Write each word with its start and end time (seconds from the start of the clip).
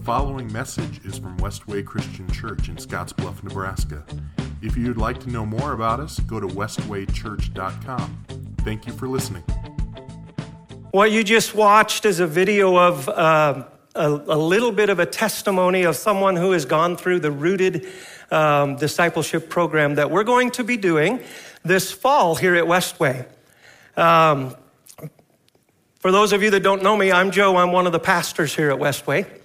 The 0.00 0.06
following 0.06 0.50
message 0.50 1.04
is 1.04 1.18
from 1.18 1.36
Westway 1.36 1.84
Christian 1.84 2.26
Church 2.32 2.70
in 2.70 2.76
Scottsbluff, 2.76 3.42
Nebraska. 3.42 4.02
If 4.62 4.74
you'd 4.74 4.96
like 4.96 5.20
to 5.20 5.28
know 5.28 5.44
more 5.44 5.74
about 5.74 6.00
us, 6.00 6.18
go 6.20 6.40
to 6.40 6.46
westwaychurch.com. 6.46 8.24
Thank 8.60 8.86
you 8.86 8.94
for 8.94 9.08
listening. 9.08 9.42
What 10.92 11.12
you 11.12 11.22
just 11.22 11.54
watched 11.54 12.06
is 12.06 12.18
a 12.18 12.26
video 12.26 12.78
of 12.78 13.10
uh, 13.10 13.66
a, 13.94 14.08
a, 14.08 14.38
little 14.38 14.72
bit 14.72 14.88
of 14.88 15.00
a 15.00 15.06
testimony 15.06 15.82
of 15.82 15.96
someone 15.96 16.34
who 16.34 16.52
has 16.52 16.64
gone 16.64 16.96
through 16.96 17.20
the 17.20 17.30
rooted 17.30 17.86
um, 18.30 18.76
discipleship 18.76 19.50
program 19.50 19.96
that 19.96 20.10
we're 20.10 20.24
going 20.24 20.50
to 20.52 20.64
be 20.64 20.78
doing 20.78 21.20
this 21.62 21.92
fall 21.92 22.36
here 22.36 22.54
at 22.54 22.64
Westway. 22.64 23.26
Um, 23.98 24.56
for 25.98 26.10
those 26.10 26.32
of 26.32 26.42
you 26.42 26.48
that 26.52 26.62
don't 26.62 26.82
know 26.82 26.96
me, 26.96 27.12
I'm 27.12 27.30
Joe. 27.30 27.58
I'm 27.58 27.70
one 27.70 27.84
of 27.84 27.92
the 27.92 28.00
pastors 28.00 28.56
here 28.56 28.70
at 28.70 28.78
Westway. 28.78 29.39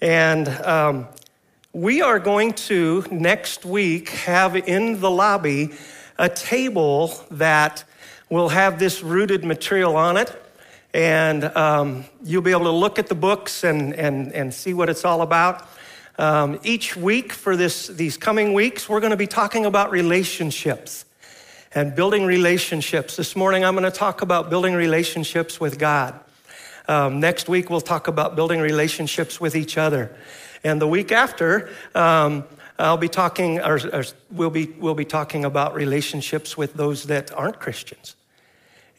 And 0.00 0.48
um, 0.48 1.08
we 1.72 2.02
are 2.02 2.18
going 2.18 2.52
to 2.52 3.04
next 3.10 3.64
week 3.64 4.08
have 4.10 4.56
in 4.56 5.00
the 5.00 5.10
lobby 5.10 5.70
a 6.18 6.28
table 6.28 7.14
that 7.30 7.84
will 8.30 8.48
have 8.48 8.78
this 8.78 9.02
rooted 9.02 9.44
material 9.44 9.96
on 9.96 10.16
it. 10.16 10.32
And 10.92 11.44
um, 11.56 12.04
you'll 12.22 12.42
be 12.42 12.52
able 12.52 12.64
to 12.64 12.70
look 12.70 12.98
at 12.98 13.08
the 13.08 13.14
books 13.14 13.64
and, 13.64 13.94
and, 13.94 14.32
and 14.32 14.54
see 14.54 14.74
what 14.74 14.88
it's 14.88 15.04
all 15.04 15.22
about. 15.22 15.68
Um, 16.16 16.60
each 16.62 16.96
week 16.96 17.32
for 17.32 17.56
this, 17.56 17.88
these 17.88 18.16
coming 18.16 18.52
weeks, 18.52 18.88
we're 18.88 19.00
going 19.00 19.10
to 19.10 19.16
be 19.16 19.26
talking 19.26 19.66
about 19.66 19.90
relationships 19.90 21.04
and 21.74 21.96
building 21.96 22.24
relationships. 22.24 23.16
This 23.16 23.34
morning, 23.34 23.64
I'm 23.64 23.74
going 23.74 23.90
to 23.90 23.96
talk 23.96 24.22
about 24.22 24.48
building 24.48 24.74
relationships 24.74 25.58
with 25.58 25.78
God. 25.78 26.18
Um, 26.86 27.20
next 27.20 27.48
week, 27.48 27.70
we'll 27.70 27.80
talk 27.80 28.08
about 28.08 28.36
building 28.36 28.60
relationships 28.60 29.40
with 29.40 29.56
each 29.56 29.78
other. 29.78 30.14
And 30.62 30.80
the 30.80 30.86
week 30.86 31.12
after, 31.12 31.70
um, 31.94 32.44
I'll 32.78 32.96
be 32.96 33.08
talking, 33.08 33.60
or, 33.60 33.80
or, 33.92 34.04
we'll, 34.30 34.50
be, 34.50 34.66
we'll 34.78 34.94
be 34.94 35.04
talking 35.04 35.44
about 35.44 35.74
relationships 35.74 36.56
with 36.56 36.74
those 36.74 37.04
that 37.04 37.32
aren't 37.32 37.58
Christians. 37.58 38.16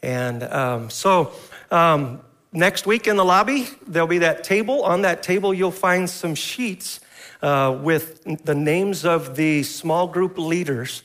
And 0.01 0.43
um, 0.43 0.89
so, 0.89 1.31
um, 1.71 2.21
next 2.51 2.87
week 2.87 3.07
in 3.07 3.17
the 3.17 3.25
lobby, 3.25 3.67
there'll 3.85 4.07
be 4.07 4.19
that 4.19 4.43
table. 4.43 4.83
On 4.83 5.01
that 5.01 5.21
table, 5.23 5.53
you'll 5.53 5.71
find 5.71 6.09
some 6.09 6.35
sheets 6.35 6.99
uh, 7.41 7.77
with 7.81 8.23
the 8.45 8.55
names 8.55 9.05
of 9.05 9.35
the 9.35 9.63
small 9.63 10.07
group 10.07 10.37
leaders 10.37 11.03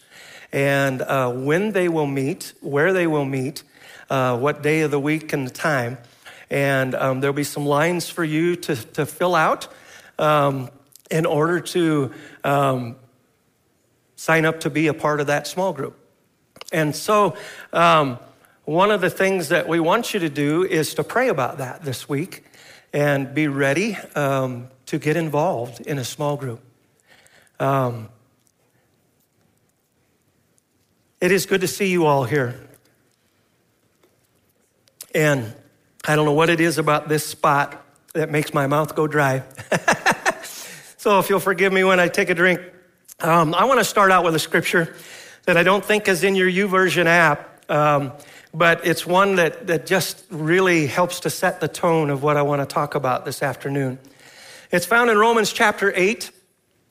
and 0.53 1.03
uh, 1.03 1.31
when 1.31 1.73
they 1.73 1.89
will 1.89 2.07
meet, 2.07 2.55
where 2.61 2.93
they 2.93 3.07
will 3.07 3.25
meet, 3.25 3.63
uh, 4.09 4.37
what 4.37 4.63
day 4.63 4.81
of 4.81 4.91
the 4.91 4.99
week 4.99 5.33
and 5.33 5.47
the 5.47 5.51
time. 5.53 5.99
And 6.51 6.95
um, 6.95 7.21
there'll 7.21 7.35
be 7.35 7.45
some 7.45 7.65
lines 7.65 8.09
for 8.09 8.25
you 8.25 8.57
to, 8.57 8.75
to 8.75 9.07
fill 9.07 9.35
out 9.35 9.69
um, 10.19 10.69
in 11.11 11.27
order 11.27 11.61
to 11.61 12.13
um, 12.45 12.97
sign 14.17 14.45
up 14.45 14.61
to 14.61 14.71
be 14.71 14.89
a 14.89 14.95
part 14.95 15.21
of 15.21 15.29
that 15.29 15.47
small 15.47 15.73
group. 15.73 15.97
And 16.73 16.95
so, 16.95 17.37
um, 17.73 18.19
one 18.65 18.91
of 18.93 19.01
the 19.01 19.11
things 19.11 19.49
that 19.49 19.67
we 19.67 19.81
want 19.81 20.15
you 20.15 20.21
to 20.21 20.29
do 20.29 20.63
is 20.63 20.95
to 20.95 21.03
pray 21.03 21.29
about 21.29 21.59
that 21.59 21.83
this 21.83 22.09
week 22.09 22.45
and 22.93 23.35
be 23.35 23.49
ready 23.49 23.97
um, 24.15 24.69
to 24.87 24.99
get 24.99 25.17
involved 25.17 25.81
in 25.81 25.99
a 25.99 26.05
small 26.05 26.37
group. 26.37 26.61
Um, 27.59 28.09
it 31.21 31.33
is 31.33 31.47
good 31.47 31.63
to 31.63 31.69
see 31.69 31.91
you 31.91 32.07
all 32.07 32.25
here. 32.25 32.61
And 35.15 35.55
I 36.11 36.17
don't 36.17 36.25
know 36.25 36.33
what 36.33 36.51
it 36.51 36.61
is 36.61 36.77
about 36.77 37.09
this 37.09 37.25
spot 37.25 37.87
that 38.15 38.33
makes 38.33 38.53
my 38.53 38.67
mouth 38.67 38.97
go 38.97 39.07
dry. 39.07 39.45
so 40.97 41.21
if 41.21 41.31
you'll 41.31 41.39
forgive 41.39 41.73
me 41.73 41.85
when 41.85 42.01
I 42.01 42.09
take 42.09 42.31
a 42.31 42.35
drink, 42.35 42.61
um, 43.21 43.55
I 43.55 43.65
want 43.65 43.79
to 43.79 43.85
start 43.85 44.11
out 44.11 44.25
with 44.25 44.35
a 44.35 44.41
scripture 44.41 44.93
that 45.45 45.57
I 45.57 45.63
don't 45.63 45.85
think 45.85 46.09
is 46.09 46.25
in 46.25 46.35
your 46.35 46.51
YouVersion 46.51 47.07
app, 47.07 47.71
um, 47.71 48.11
but 48.53 48.85
it's 48.85 49.07
one 49.07 49.37
that, 49.37 49.69
that 49.69 49.87
just 49.87 50.25
really 50.31 50.89
helps 50.89 51.21
to 51.21 51.31
set 51.31 51.61
the 51.61 51.69
tone 51.69 52.11
of 52.11 52.25
what 52.25 52.37
I 52.37 52.43
want 52.43 52.61
to 52.61 52.67
talk 52.67 52.97
about 52.97 53.25
this 53.25 53.41
afternoon. 53.41 54.01
It's 54.73 54.87
found 54.87 55.11
in 55.11 55.17
Romans 55.17 55.53
chapter 55.53 55.93
8 55.95 56.29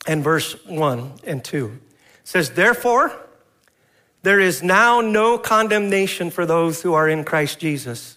and 0.06 0.24
verse 0.24 0.54
1 0.64 1.12
and 1.24 1.44
2. 1.44 1.66
It 1.66 1.72
says, 2.24 2.52
Therefore, 2.52 3.12
there 4.22 4.40
is 4.40 4.62
now 4.62 5.02
no 5.02 5.36
condemnation 5.36 6.30
for 6.30 6.46
those 6.46 6.80
who 6.80 6.94
are 6.94 7.06
in 7.06 7.24
Christ 7.24 7.58
Jesus. 7.58 8.16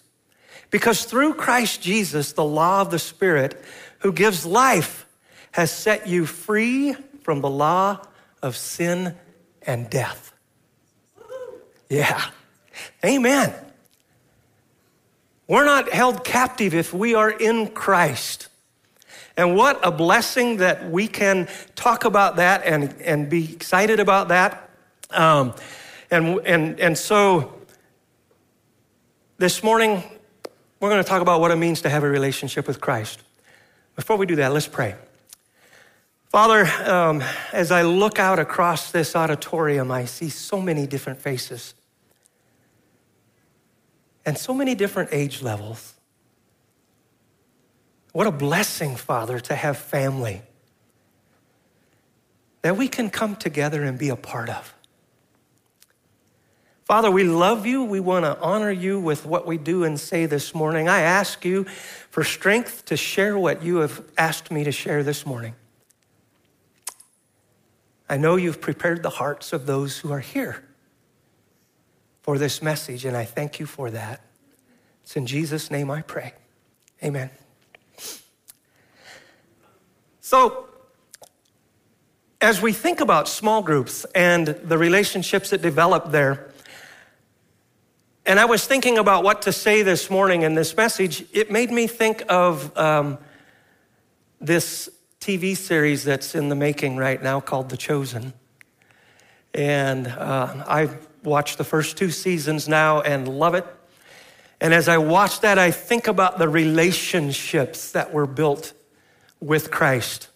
Because 0.70 1.04
through 1.04 1.34
Christ 1.34 1.80
Jesus, 1.82 2.32
the 2.32 2.44
law 2.44 2.80
of 2.80 2.90
the 2.90 2.98
Spirit 2.98 3.62
who 4.00 4.12
gives 4.12 4.44
life 4.44 5.06
has 5.52 5.70
set 5.70 6.06
you 6.06 6.26
free 6.26 6.94
from 7.22 7.40
the 7.40 7.50
law 7.50 8.00
of 8.42 8.56
sin 8.56 9.14
and 9.62 9.88
death. 9.88 10.32
Yeah. 11.88 12.22
Amen. 13.04 13.54
We're 15.46 15.64
not 15.64 15.92
held 15.92 16.24
captive 16.24 16.74
if 16.74 16.92
we 16.92 17.14
are 17.14 17.30
in 17.30 17.68
Christ. 17.68 18.48
And 19.36 19.56
what 19.56 19.80
a 19.86 19.90
blessing 19.90 20.58
that 20.58 20.90
we 20.90 21.06
can 21.06 21.48
talk 21.74 22.04
about 22.04 22.36
that 22.36 22.62
and, 22.64 22.94
and 23.02 23.28
be 23.28 23.52
excited 23.52 24.00
about 24.00 24.28
that. 24.28 24.70
Um, 25.10 25.54
and, 26.10 26.40
and, 26.46 26.80
and 26.80 26.96
so 26.96 27.54
this 29.38 29.62
morning, 29.62 30.02
we're 30.84 30.90
going 30.90 31.02
to 31.02 31.08
talk 31.08 31.22
about 31.22 31.40
what 31.40 31.50
it 31.50 31.56
means 31.56 31.80
to 31.80 31.88
have 31.88 32.04
a 32.04 32.08
relationship 32.08 32.66
with 32.66 32.78
Christ. 32.78 33.22
Before 33.96 34.18
we 34.18 34.26
do 34.26 34.36
that, 34.36 34.52
let's 34.52 34.68
pray. 34.68 34.96
Father, 36.28 36.66
um, 36.86 37.24
as 37.54 37.70
I 37.70 37.84
look 37.84 38.18
out 38.18 38.38
across 38.38 38.92
this 38.92 39.16
auditorium, 39.16 39.90
I 39.90 40.04
see 40.04 40.28
so 40.28 40.60
many 40.60 40.86
different 40.86 41.22
faces 41.22 41.72
and 44.26 44.36
so 44.36 44.52
many 44.52 44.74
different 44.74 45.08
age 45.10 45.40
levels. 45.40 45.94
What 48.12 48.26
a 48.26 48.30
blessing, 48.30 48.94
Father, 48.94 49.40
to 49.40 49.54
have 49.54 49.78
family 49.78 50.42
that 52.60 52.76
we 52.76 52.88
can 52.88 53.08
come 53.08 53.36
together 53.36 53.84
and 53.84 53.98
be 53.98 54.10
a 54.10 54.16
part 54.16 54.50
of. 54.50 54.74
Father, 56.84 57.10
we 57.10 57.24
love 57.24 57.64
you. 57.64 57.82
We 57.82 57.98
want 57.98 58.26
to 58.26 58.38
honor 58.40 58.70
you 58.70 59.00
with 59.00 59.24
what 59.24 59.46
we 59.46 59.56
do 59.56 59.84
and 59.84 59.98
say 59.98 60.26
this 60.26 60.54
morning. 60.54 60.86
I 60.86 61.00
ask 61.00 61.42
you 61.42 61.64
for 62.10 62.22
strength 62.22 62.84
to 62.86 62.96
share 62.96 63.38
what 63.38 63.62
you 63.62 63.76
have 63.76 64.04
asked 64.18 64.50
me 64.50 64.64
to 64.64 64.72
share 64.72 65.02
this 65.02 65.24
morning. 65.24 65.54
I 68.06 68.18
know 68.18 68.36
you've 68.36 68.60
prepared 68.60 69.02
the 69.02 69.10
hearts 69.10 69.54
of 69.54 69.64
those 69.64 69.98
who 69.98 70.12
are 70.12 70.20
here 70.20 70.62
for 72.20 72.36
this 72.36 72.60
message, 72.60 73.06
and 73.06 73.16
I 73.16 73.24
thank 73.24 73.58
you 73.58 73.64
for 73.64 73.90
that. 73.90 74.20
It's 75.04 75.16
in 75.16 75.26
Jesus' 75.26 75.70
name 75.70 75.90
I 75.90 76.02
pray. 76.02 76.34
Amen. 77.02 77.30
So, 80.20 80.68
as 82.42 82.60
we 82.60 82.74
think 82.74 83.00
about 83.00 83.26
small 83.26 83.62
groups 83.62 84.04
and 84.14 84.48
the 84.48 84.76
relationships 84.76 85.48
that 85.48 85.62
develop 85.62 86.10
there, 86.10 86.50
and 88.26 88.40
I 88.40 88.46
was 88.46 88.66
thinking 88.66 88.96
about 88.96 89.22
what 89.22 89.42
to 89.42 89.52
say 89.52 89.82
this 89.82 90.08
morning 90.08 90.42
in 90.42 90.54
this 90.54 90.76
message. 90.76 91.24
It 91.32 91.50
made 91.50 91.70
me 91.70 91.86
think 91.86 92.24
of 92.28 92.76
um, 92.76 93.18
this 94.40 94.88
TV 95.20 95.56
series 95.56 96.04
that's 96.04 96.34
in 96.34 96.48
the 96.48 96.54
making 96.54 96.96
right 96.96 97.22
now 97.22 97.40
called 97.40 97.68
The 97.68 97.76
Chosen. 97.76 98.32
And 99.52 100.06
uh, 100.06 100.64
I've 100.66 101.06
watched 101.22 101.58
the 101.58 101.64
first 101.64 101.96
two 101.98 102.10
seasons 102.10 102.66
now 102.66 103.02
and 103.02 103.28
love 103.28 103.54
it. 103.54 103.66
And 104.60 104.72
as 104.72 104.88
I 104.88 104.98
watch 104.98 105.40
that, 105.40 105.58
I 105.58 105.70
think 105.70 106.06
about 106.06 106.38
the 106.38 106.48
relationships 106.48 107.92
that 107.92 108.12
were 108.12 108.26
built 108.26 108.72
with 109.40 109.70
Christ. 109.70 110.28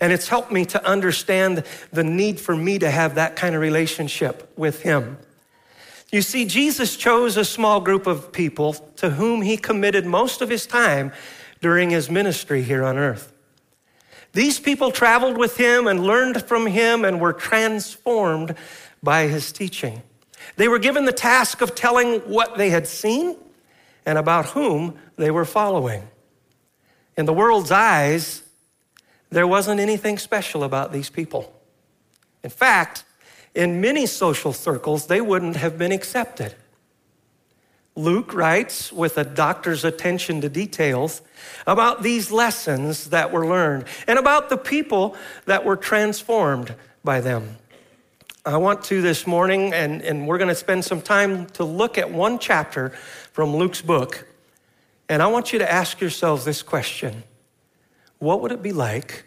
And 0.00 0.12
it's 0.12 0.28
helped 0.28 0.52
me 0.52 0.64
to 0.66 0.84
understand 0.86 1.64
the 1.92 2.04
need 2.04 2.40
for 2.40 2.54
me 2.54 2.78
to 2.78 2.90
have 2.90 3.16
that 3.16 3.34
kind 3.34 3.56
of 3.56 3.60
relationship 3.60 4.52
with 4.56 4.82
Him. 4.82 5.18
You 6.12 6.20
see, 6.20 6.44
Jesus 6.44 6.94
chose 6.94 7.38
a 7.38 7.44
small 7.44 7.80
group 7.80 8.06
of 8.06 8.32
people 8.32 8.74
to 8.96 9.10
whom 9.10 9.40
he 9.40 9.56
committed 9.56 10.04
most 10.04 10.42
of 10.42 10.50
his 10.50 10.66
time 10.66 11.10
during 11.62 11.88
his 11.88 12.10
ministry 12.10 12.62
here 12.62 12.84
on 12.84 12.98
earth. 12.98 13.32
These 14.34 14.60
people 14.60 14.90
traveled 14.90 15.38
with 15.38 15.56
him 15.56 15.86
and 15.86 16.04
learned 16.04 16.42
from 16.42 16.66
him 16.66 17.06
and 17.06 17.18
were 17.18 17.32
transformed 17.32 18.54
by 19.02 19.26
his 19.26 19.52
teaching. 19.52 20.02
They 20.56 20.68
were 20.68 20.78
given 20.78 21.06
the 21.06 21.12
task 21.12 21.62
of 21.62 21.74
telling 21.74 22.20
what 22.20 22.58
they 22.58 22.68
had 22.68 22.86
seen 22.86 23.36
and 24.04 24.18
about 24.18 24.46
whom 24.46 24.98
they 25.16 25.30
were 25.30 25.44
following. 25.46 26.06
In 27.16 27.24
the 27.24 27.32
world's 27.32 27.70
eyes, 27.70 28.42
there 29.30 29.46
wasn't 29.46 29.80
anything 29.80 30.18
special 30.18 30.62
about 30.62 30.92
these 30.92 31.08
people. 31.08 31.54
In 32.42 32.50
fact, 32.50 33.04
in 33.54 33.80
many 33.80 34.06
social 34.06 34.52
circles, 34.52 35.06
they 35.06 35.20
wouldn't 35.20 35.56
have 35.56 35.78
been 35.78 35.92
accepted. 35.92 36.54
Luke 37.94 38.32
writes 38.32 38.90
with 38.90 39.18
a 39.18 39.24
doctor's 39.24 39.84
attention 39.84 40.40
to 40.40 40.48
details 40.48 41.20
about 41.66 42.02
these 42.02 42.30
lessons 42.30 43.10
that 43.10 43.30
were 43.30 43.46
learned 43.46 43.84
and 44.06 44.18
about 44.18 44.48
the 44.48 44.56
people 44.56 45.14
that 45.44 45.64
were 45.64 45.76
transformed 45.76 46.74
by 47.04 47.20
them. 47.20 47.56
I 48.46 48.56
want 48.56 48.82
to 48.84 49.02
this 49.02 49.26
morning, 49.26 49.72
and, 49.74 50.00
and 50.02 50.26
we're 50.26 50.38
going 50.38 50.48
to 50.48 50.54
spend 50.54 50.84
some 50.84 51.02
time 51.02 51.46
to 51.50 51.64
look 51.64 51.98
at 51.98 52.10
one 52.10 52.38
chapter 52.38 52.90
from 53.32 53.54
Luke's 53.54 53.82
book. 53.82 54.26
And 55.08 55.22
I 55.22 55.26
want 55.26 55.52
you 55.52 55.58
to 55.58 55.70
ask 55.70 56.00
yourselves 56.00 56.44
this 56.44 56.62
question 56.62 57.24
What 58.18 58.40
would 58.40 58.52
it 58.52 58.62
be 58.62 58.72
like 58.72 59.26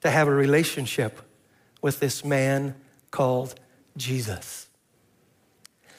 to 0.00 0.10
have 0.10 0.26
a 0.26 0.32
relationship 0.32 1.20
with 1.80 2.00
this 2.00 2.24
man 2.24 2.74
called 3.12 3.54
Jesus? 3.96 4.66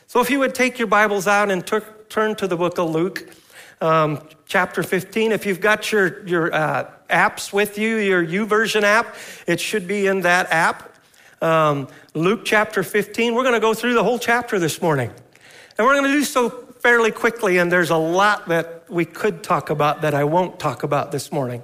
So, 0.07 0.19
if 0.19 0.29
you 0.29 0.39
would 0.39 0.53
take 0.53 0.77
your 0.77 0.89
Bibles 0.89 1.25
out 1.25 1.49
and 1.49 1.65
tur- 1.65 1.95
turn 2.09 2.35
to 2.35 2.47
the 2.47 2.57
book 2.57 2.77
of 2.77 2.89
Luke, 2.89 3.33
um, 3.81 4.19
chapter 4.45 4.83
15. 4.83 5.31
If 5.31 5.45
you've 5.45 5.61
got 5.61 5.91
your, 5.91 6.25
your 6.27 6.53
uh, 6.53 6.89
apps 7.09 7.51
with 7.51 7.77
you, 7.77 7.97
your 7.97 8.25
YouVersion 8.25 8.83
app, 8.83 9.15
it 9.47 9.59
should 9.59 9.87
be 9.87 10.07
in 10.07 10.21
that 10.21 10.51
app. 10.51 10.95
Um, 11.41 11.87
Luke 12.13 12.41
chapter 12.45 12.83
15. 12.83 13.35
We're 13.35 13.43
going 13.43 13.55
to 13.55 13.59
go 13.59 13.73
through 13.73 13.93
the 13.93 14.03
whole 14.03 14.19
chapter 14.19 14.59
this 14.59 14.81
morning. 14.81 15.11
And 15.77 15.87
we're 15.87 15.95
going 15.95 16.11
to 16.11 16.17
do 16.17 16.23
so 16.23 16.49
fairly 16.49 17.11
quickly, 17.11 17.57
and 17.57 17.71
there's 17.71 17.89
a 17.89 17.97
lot 17.97 18.47
that 18.47 18.89
we 18.89 19.05
could 19.05 19.43
talk 19.43 19.69
about 19.69 20.01
that 20.01 20.13
I 20.13 20.23
won't 20.23 20.59
talk 20.59 20.83
about 20.83 21.11
this 21.11 21.31
morning. 21.31 21.63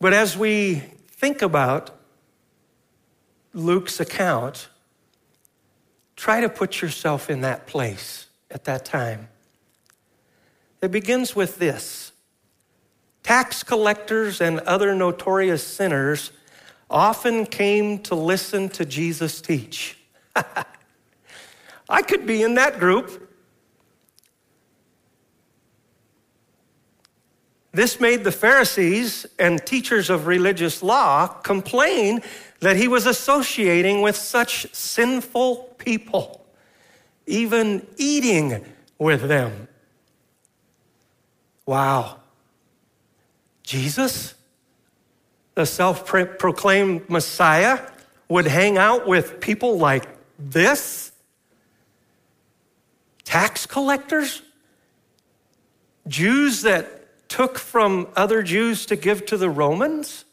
But 0.00 0.12
as 0.12 0.36
we 0.36 0.82
think 1.08 1.42
about 1.42 1.90
Luke's 3.54 4.00
account, 4.00 4.68
Try 6.16 6.40
to 6.40 6.48
put 6.48 6.80
yourself 6.80 7.28
in 7.28 7.40
that 7.40 7.66
place 7.66 8.26
at 8.50 8.64
that 8.64 8.84
time. 8.84 9.28
It 10.80 10.90
begins 10.90 11.34
with 11.34 11.58
this 11.58 12.12
tax 13.22 13.62
collectors 13.62 14.40
and 14.40 14.60
other 14.60 14.94
notorious 14.94 15.66
sinners 15.66 16.30
often 16.90 17.46
came 17.46 17.98
to 17.98 18.14
listen 18.14 18.68
to 18.68 18.84
Jesus 18.84 19.40
teach. 19.40 19.96
I 21.88 22.02
could 22.02 22.26
be 22.26 22.42
in 22.42 22.54
that 22.54 22.78
group. 22.78 23.23
This 27.74 27.98
made 27.98 28.22
the 28.22 28.30
Pharisees 28.30 29.26
and 29.36 29.64
teachers 29.66 30.08
of 30.08 30.28
religious 30.28 30.80
law 30.80 31.26
complain 31.26 32.22
that 32.60 32.76
he 32.76 32.86
was 32.86 33.04
associating 33.04 34.00
with 34.00 34.14
such 34.14 34.72
sinful 34.72 35.74
people, 35.76 36.46
even 37.26 37.84
eating 37.96 38.64
with 38.96 39.22
them. 39.22 39.66
Wow. 41.66 42.20
Jesus, 43.64 44.34
the 45.56 45.66
self 45.66 46.06
proclaimed 46.06 47.10
Messiah, 47.10 47.80
would 48.28 48.46
hang 48.46 48.78
out 48.78 49.08
with 49.08 49.40
people 49.40 49.78
like 49.78 50.06
this? 50.38 51.10
Tax 53.24 53.66
collectors? 53.66 54.42
Jews 56.06 56.62
that 56.62 57.03
took 57.34 57.58
from 57.58 58.08
other 58.16 58.42
Jews 58.42 58.86
to 58.86 58.96
give 58.96 59.26
to 59.26 59.36
the 59.36 59.50
Romans? 59.50 60.24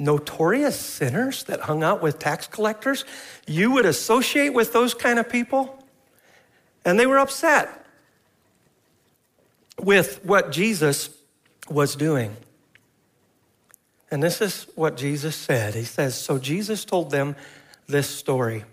notorious 0.00 0.80
sinners 0.80 1.44
that 1.44 1.60
hung 1.60 1.82
out 1.84 2.02
with 2.02 2.18
tax 2.18 2.46
collectors, 2.46 3.04
you 3.46 3.70
would 3.70 3.86
associate 3.86 4.48
with 4.48 4.72
those 4.72 4.94
kind 4.94 5.18
of 5.18 5.28
people? 5.28 5.84
And 6.84 6.98
they 6.98 7.06
were 7.06 7.18
upset 7.18 7.86
with 9.78 10.24
what 10.24 10.50
Jesus 10.50 11.10
was 11.68 11.94
doing. 11.94 12.34
And 14.10 14.22
this 14.22 14.40
is 14.40 14.66
what 14.74 14.96
Jesus 14.96 15.36
said. 15.36 15.74
He 15.74 15.84
says, 15.84 16.16
So 16.16 16.38
Jesus 16.38 16.84
told 16.84 17.10
them 17.10 17.36
this 17.86 18.08
story. 18.08 18.64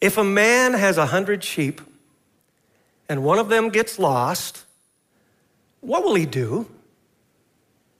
If 0.00 0.16
a 0.16 0.24
man 0.24 0.72
has 0.72 0.96
a 0.96 1.06
hundred 1.06 1.44
sheep 1.44 1.80
and 3.08 3.22
one 3.22 3.38
of 3.38 3.50
them 3.50 3.68
gets 3.68 3.98
lost, 3.98 4.64
what 5.80 6.04
will 6.04 6.14
he 6.14 6.26
do? 6.26 6.66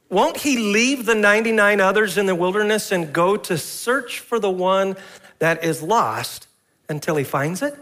Won't 0.08 0.38
he 0.38 0.56
leave 0.56 1.06
the 1.06 1.14
99 1.14 1.80
others 1.80 2.18
in 2.18 2.26
the 2.26 2.34
wilderness 2.34 2.90
and 2.90 3.12
go 3.12 3.36
to 3.36 3.56
search 3.56 4.18
for 4.18 4.38
the 4.38 4.50
one 4.50 4.96
that 5.38 5.64
is 5.64 5.82
lost 5.82 6.48
until 6.88 7.16
he 7.16 7.24
finds 7.24 7.62
it? 7.62 7.74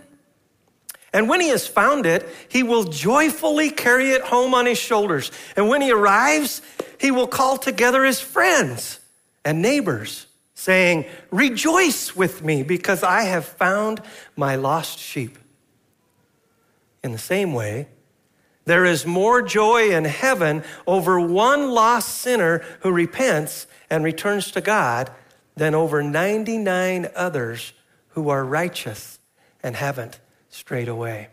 And 1.12 1.28
when 1.28 1.40
he 1.40 1.48
has 1.48 1.66
found 1.66 2.04
it, 2.04 2.28
he 2.48 2.62
will 2.62 2.84
joyfully 2.84 3.70
carry 3.70 4.10
it 4.10 4.22
home 4.22 4.52
on 4.52 4.66
his 4.66 4.78
shoulders. 4.78 5.30
And 5.56 5.68
when 5.68 5.80
he 5.80 5.90
arrives, 5.90 6.60
he 7.00 7.10
will 7.10 7.26
call 7.26 7.56
together 7.56 8.04
his 8.04 8.20
friends 8.20 9.00
and 9.42 9.62
neighbors, 9.62 10.26
saying, 10.54 11.06
Rejoice 11.30 12.14
with 12.14 12.44
me 12.44 12.62
because 12.62 13.02
I 13.02 13.22
have 13.22 13.46
found 13.46 14.02
my 14.36 14.56
lost 14.56 14.98
sheep. 14.98 15.38
In 17.02 17.12
the 17.12 17.18
same 17.18 17.54
way, 17.54 17.88
there 18.68 18.84
is 18.84 19.06
more 19.06 19.40
joy 19.40 19.90
in 19.94 20.04
heaven 20.04 20.62
over 20.86 21.18
one 21.18 21.70
lost 21.70 22.18
sinner 22.18 22.62
who 22.80 22.92
repents 22.92 23.66
and 23.88 24.04
returns 24.04 24.50
to 24.52 24.60
God 24.60 25.10
than 25.56 25.74
over 25.74 26.02
99 26.02 27.08
others 27.16 27.72
who 28.08 28.28
are 28.28 28.44
righteous 28.44 29.18
and 29.62 29.74
haven't 29.74 30.20
strayed 30.50 30.88
away. 30.88 31.28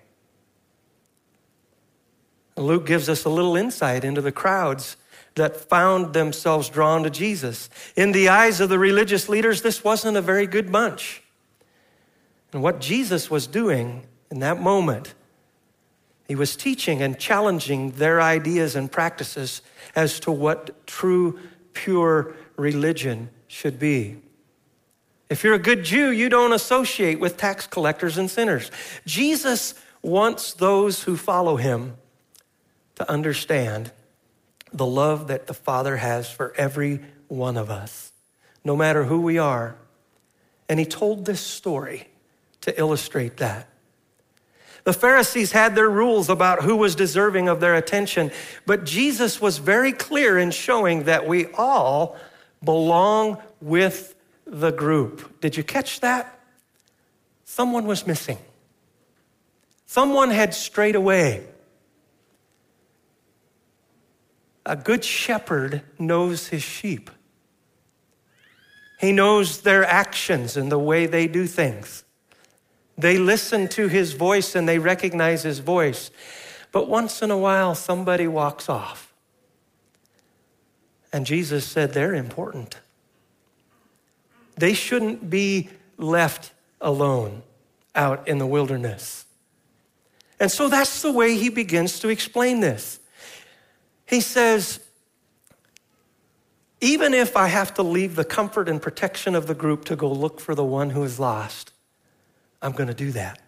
Luke 2.58 2.86
gives 2.86 3.10
us 3.10 3.26
a 3.26 3.30
little 3.30 3.58
insight 3.58 4.06
into 4.06 4.22
the 4.22 4.32
crowds 4.32 4.96
that 5.36 5.58
found 5.58 6.14
themselves 6.14 6.70
drawn 6.70 7.04
to 7.04 7.10
Jesus. 7.10 7.70
In 7.98 8.14
the 8.14 8.30
eyes 8.30 8.62
of 8.62 8.70
the 8.70 8.80
religious 8.80 9.28
leaders, 9.28 9.62
this 9.62 9.84
wasn't 9.84 10.16
a 10.16 10.22
very 10.22 10.48
good 10.48 10.72
bunch. 10.72 11.22
And 12.54 12.64
what 12.64 12.80
Jesus 12.80 13.30
was 13.30 13.46
doing 13.46 14.08
in 14.32 14.40
that 14.40 14.62
moment 14.62 15.14
he 16.28 16.36
was 16.36 16.56
teaching 16.56 17.02
and 17.02 17.20
challenging 17.20 17.92
their 17.92 18.22
ideas 18.22 18.76
and 18.76 18.92
practices 18.92 19.62
as 19.96 20.20
to 20.22 20.32
what 20.32 20.88
true, 20.88 21.40
pure 21.74 22.36
religion 22.56 23.30
should 23.48 23.80
be. 23.80 24.18
If 25.30 25.44
you're 25.44 25.54
a 25.56 25.60
good 25.60 25.84
Jew, 25.84 26.12
you 26.12 26.30
don't 26.30 26.54
associate 26.54 27.20
with 27.20 27.38
tax 27.38 27.68
collectors 27.68 28.18
and 28.18 28.30
sinners. 28.30 28.72
Jesus 29.06 29.74
wants 30.02 30.54
those 30.54 31.04
who 31.04 31.18
follow 31.18 31.58
him 31.58 31.98
to 32.96 33.10
understand 33.10 33.92
the 34.72 34.86
love 34.86 35.28
that 35.28 35.48
the 35.48 35.54
Father 35.54 35.98
has 35.98 36.30
for 36.30 36.54
every 36.58 37.00
one 37.28 37.58
of 37.58 37.70
us, 37.70 38.12
no 38.64 38.76
matter 38.76 39.06
who 39.06 39.22
we 39.22 39.38
are. 39.38 39.76
And 40.70 40.80
he 40.80 40.86
told 40.86 41.26
this 41.26 41.42
story 41.42 42.08
to 42.62 42.80
illustrate 42.80 43.38
that. 43.38 43.68
The 44.86 44.94
Pharisees 44.94 45.52
had 45.52 45.76
their 45.76 45.90
rules 45.90 46.30
about 46.30 46.62
who 46.64 46.76
was 46.76 46.94
deserving 46.96 47.50
of 47.50 47.60
their 47.60 47.76
attention, 47.76 48.32
but 48.68 48.86
Jesus 48.86 49.42
was 49.42 49.58
very 49.58 49.92
clear 49.92 50.38
in 50.38 50.52
showing 50.52 51.04
that 51.04 51.28
we 51.28 51.48
all 51.54 52.18
belong 52.64 53.42
with 53.60 54.16
the 54.46 54.72
group. 54.72 55.42
Did 55.42 55.58
you 55.58 55.64
catch 55.64 56.02
that? 56.02 56.40
Someone 57.46 57.88
was 57.88 58.06
missing. 58.06 58.38
Someone 59.88 60.30
had 60.30 60.54
strayed 60.54 60.96
away. 60.96 61.44
A 64.68 64.76
good 64.76 65.04
shepherd 65.04 65.82
knows 65.98 66.48
his 66.48 66.62
sheep. 66.62 67.10
He 69.00 69.12
knows 69.12 69.62
their 69.62 69.84
actions 69.84 70.56
and 70.56 70.72
the 70.72 70.80
way 70.80 71.08
they 71.08 71.28
do 71.28 71.48
things. 71.48 72.05
They 72.98 73.18
listen 73.18 73.68
to 73.70 73.88
his 73.88 74.14
voice 74.14 74.56
and 74.56 74.68
they 74.68 74.80
recognize 74.80 75.44
his 75.44 75.60
voice. 75.60 76.12
But 76.72 76.88
once 76.88 77.22
in 77.22 77.32
a 77.32 77.38
while, 77.38 77.76
somebody 77.76 78.28
walks 78.28 78.70
off. 78.70 79.14
And 81.12 81.26
Jesus 81.26 81.66
said 81.66 81.94
they're 81.94 82.14
important. 82.14 82.80
They 84.58 84.74
shouldn't 84.74 85.30
be 85.30 85.70
left 85.98 86.52
alone 86.82 87.44
out 87.94 88.28
in 88.28 88.38
the 88.38 88.46
wilderness. 88.46 89.26
And 90.40 90.52
so 90.52 90.68
that's 90.68 91.02
the 91.02 91.12
way 91.12 91.36
he 91.36 91.50
begins 91.50 92.00
to 92.00 92.10
explain 92.10 92.60
this. 92.60 93.00
He 94.06 94.22
says, 94.22 94.80
even 96.82 97.14
if 97.14 97.38
I 97.38 97.48
have 97.48 97.74
to 97.76 97.84
leave 97.84 98.16
the 98.16 98.26
comfort 98.26 98.68
and 98.68 98.82
protection 98.82 99.34
of 99.34 99.48
the 99.48 99.56
group 99.56 99.86
to 99.86 99.96
go 99.96 100.12
look 100.12 100.40
for 100.40 100.54
the 100.54 100.64
one 100.64 100.90
who 100.92 101.04
is 101.04 101.20
lost, 101.20 101.72
I'm 102.66 102.72
going 102.72 102.88
to 102.88 102.96
do 102.96 103.12
that. 103.12 103.40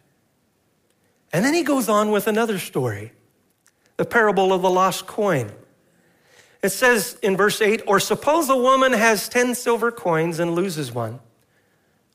And 1.34 1.44
then 1.44 1.56
he 1.56 1.64
goes 1.64 1.90
on 1.90 2.12
with 2.12 2.28
another 2.28 2.60
story 2.60 3.12
the 3.98 4.06
parable 4.06 4.54
of 4.54 4.62
the 4.62 4.70
lost 4.70 5.08
coin. 5.08 5.52
It 6.62 6.70
says 6.70 7.18
in 7.24 7.36
verse 7.36 7.60
8, 7.60 7.82
or 7.88 8.00
suppose 8.00 8.48
a 8.48 8.56
woman 8.56 8.94
has 8.94 9.28
10 9.28 9.56
silver 9.56 9.92
coins 9.92 10.38
and 10.38 10.54
loses 10.54 10.92
one. 10.92 11.20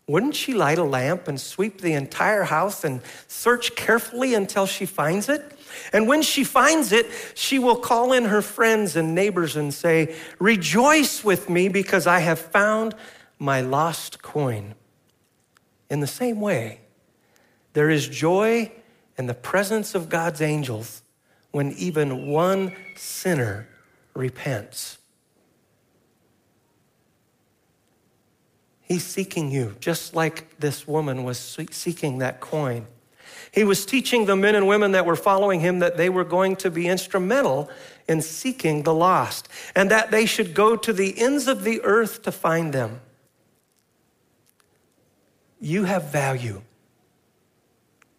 wouldn't 0.06 0.36
she 0.36 0.54
light 0.54 0.78
a 0.78 0.84
lamp 0.84 1.26
and 1.26 1.40
sweep 1.40 1.80
the 1.80 1.92
entire 1.94 2.44
house 2.44 2.84
and 2.84 3.00
search 3.26 3.74
carefully 3.74 4.34
until 4.34 4.66
she 4.66 4.86
finds 4.86 5.28
it? 5.28 5.58
And 5.92 6.06
when 6.06 6.22
she 6.22 6.44
finds 6.44 6.92
it, 6.92 7.10
she 7.34 7.58
will 7.58 7.76
call 7.76 8.12
in 8.12 8.26
her 8.26 8.42
friends 8.42 8.94
and 8.94 9.12
neighbors 9.12 9.56
and 9.56 9.74
say, 9.74 10.14
Rejoice 10.38 11.24
with 11.24 11.50
me 11.50 11.68
because 11.68 12.06
I 12.06 12.20
have 12.20 12.38
found 12.38 12.94
my 13.40 13.60
lost 13.60 14.22
coin. 14.22 14.76
In 15.90 15.98
the 15.98 16.06
same 16.06 16.40
way, 16.40 16.81
there 17.72 17.90
is 17.90 18.08
joy 18.08 18.70
in 19.16 19.26
the 19.26 19.34
presence 19.34 19.94
of 19.94 20.08
God's 20.08 20.40
angels 20.40 21.02
when 21.50 21.72
even 21.72 22.28
one 22.28 22.74
sinner 22.96 23.68
repents. 24.14 24.98
He's 28.80 29.04
seeking 29.04 29.50
you, 29.50 29.76
just 29.80 30.14
like 30.14 30.58
this 30.58 30.86
woman 30.86 31.24
was 31.24 31.38
seeking 31.70 32.18
that 32.18 32.40
coin. 32.40 32.86
He 33.50 33.64
was 33.64 33.86
teaching 33.86 34.26
the 34.26 34.36
men 34.36 34.54
and 34.54 34.66
women 34.66 34.92
that 34.92 35.06
were 35.06 35.16
following 35.16 35.60
him 35.60 35.78
that 35.78 35.96
they 35.96 36.08
were 36.08 36.24
going 36.24 36.56
to 36.56 36.70
be 36.70 36.88
instrumental 36.88 37.70
in 38.08 38.22
seeking 38.22 38.82
the 38.82 38.94
lost 38.94 39.48
and 39.74 39.90
that 39.90 40.10
they 40.10 40.26
should 40.26 40.54
go 40.54 40.76
to 40.76 40.92
the 40.92 41.18
ends 41.18 41.48
of 41.48 41.64
the 41.64 41.80
earth 41.82 42.22
to 42.22 42.32
find 42.32 42.72
them. 42.72 43.00
You 45.60 45.84
have 45.84 46.10
value. 46.10 46.62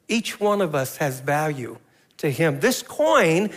Each 0.08 0.40
one 0.40 0.62
of 0.62 0.76
us 0.76 0.98
has 0.98 1.20
value 1.20 1.78
to 2.18 2.30
him. 2.30 2.60
This 2.60 2.82
coin 2.82 3.52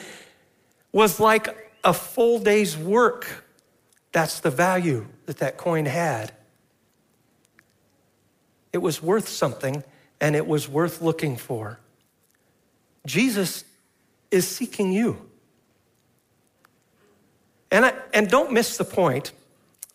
was 0.92 1.20
like 1.20 1.48
a 1.84 1.92
full 1.92 2.38
day's 2.38 2.76
work. 2.76 3.44
That's 4.12 4.40
the 4.40 4.50
value 4.50 5.06
that 5.26 5.38
that 5.38 5.56
coin 5.56 5.86
had. 5.86 6.32
It 8.72 8.78
was 8.78 9.02
worth 9.02 9.28
something 9.28 9.84
and 10.20 10.34
it 10.34 10.46
was 10.46 10.68
worth 10.68 11.02
looking 11.02 11.36
for. 11.36 11.78
Jesus 13.06 13.64
is 14.30 14.46
seeking 14.46 14.92
you. 14.92 15.28
And, 17.70 17.84
I, 17.84 17.94
and 18.12 18.28
don't 18.28 18.52
miss 18.52 18.76
the 18.76 18.84
point 18.84 19.32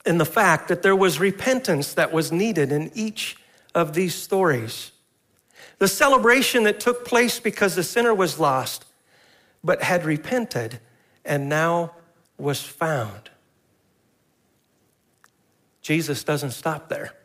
in 0.05 0.17
the 0.17 0.25
fact 0.25 0.67
that 0.69 0.81
there 0.81 0.95
was 0.95 1.19
repentance 1.19 1.93
that 1.93 2.11
was 2.11 2.31
needed 2.31 2.71
in 2.71 2.91
each 2.95 3.37
of 3.73 3.93
these 3.93 4.15
stories. 4.15 4.91
The 5.81 5.87
celebration 5.87 6.65
that 6.65 6.79
took 6.79 7.05
place 7.05 7.39
because 7.39 7.73
the 7.73 7.81
sinner 7.81 8.13
was 8.13 8.39
lost, 8.39 8.85
but 9.63 9.81
had 9.81 10.05
repented 10.05 10.79
and 11.25 11.49
now 11.49 11.95
was 12.37 12.61
found. 12.61 13.31
Jesus 15.81 16.23
doesn't 16.23 16.51
stop 16.51 16.87
there. 16.87 17.15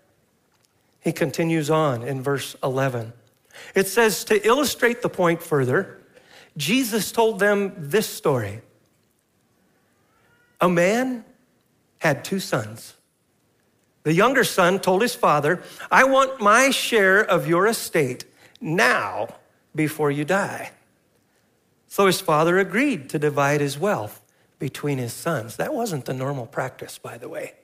He 1.01 1.13
continues 1.13 1.69
on 1.69 2.03
in 2.03 2.23
verse 2.23 2.57
11. 2.65 3.13
It 3.75 3.89
says, 3.89 4.25
to 4.25 4.47
illustrate 4.47 5.03
the 5.03 5.11
point 5.11 5.43
further, 5.43 6.01
Jesus 6.57 7.13
told 7.13 7.39
them 7.39 7.75
this 7.77 8.09
story. 8.09 8.63
A 10.63 10.69
man 10.71 11.27
had 11.99 12.25
two 12.25 12.41
sons. 12.41 12.95
The 14.05 14.15
younger 14.15 14.45
son 14.45 14.79
told 14.79 15.03
his 15.03 15.15
father, 15.15 15.63
I 15.91 16.05
want 16.05 16.41
my 16.41 16.71
share 16.71 17.23
of 17.23 17.47
your 17.47 17.67
estate 17.67 18.25
now 18.61 19.29
before 19.75 20.11
you 20.11 20.25
die. 20.25 20.73
So 21.89 22.07
his 22.07 22.21
father 22.21 22.59
agreed 22.59 23.09
to 23.11 23.19
divide 23.19 23.61
his 23.61 23.79
wealth 23.79 24.23
between 24.59 24.99
his 24.99 25.13
sons. 25.13 25.57
That 25.57 25.75
wasn't 25.75 26.07
the 26.07 26.15
normal 26.15 26.47
practice, 26.47 26.99
by 26.99 27.19
the 27.19 27.29
way. 27.29 27.55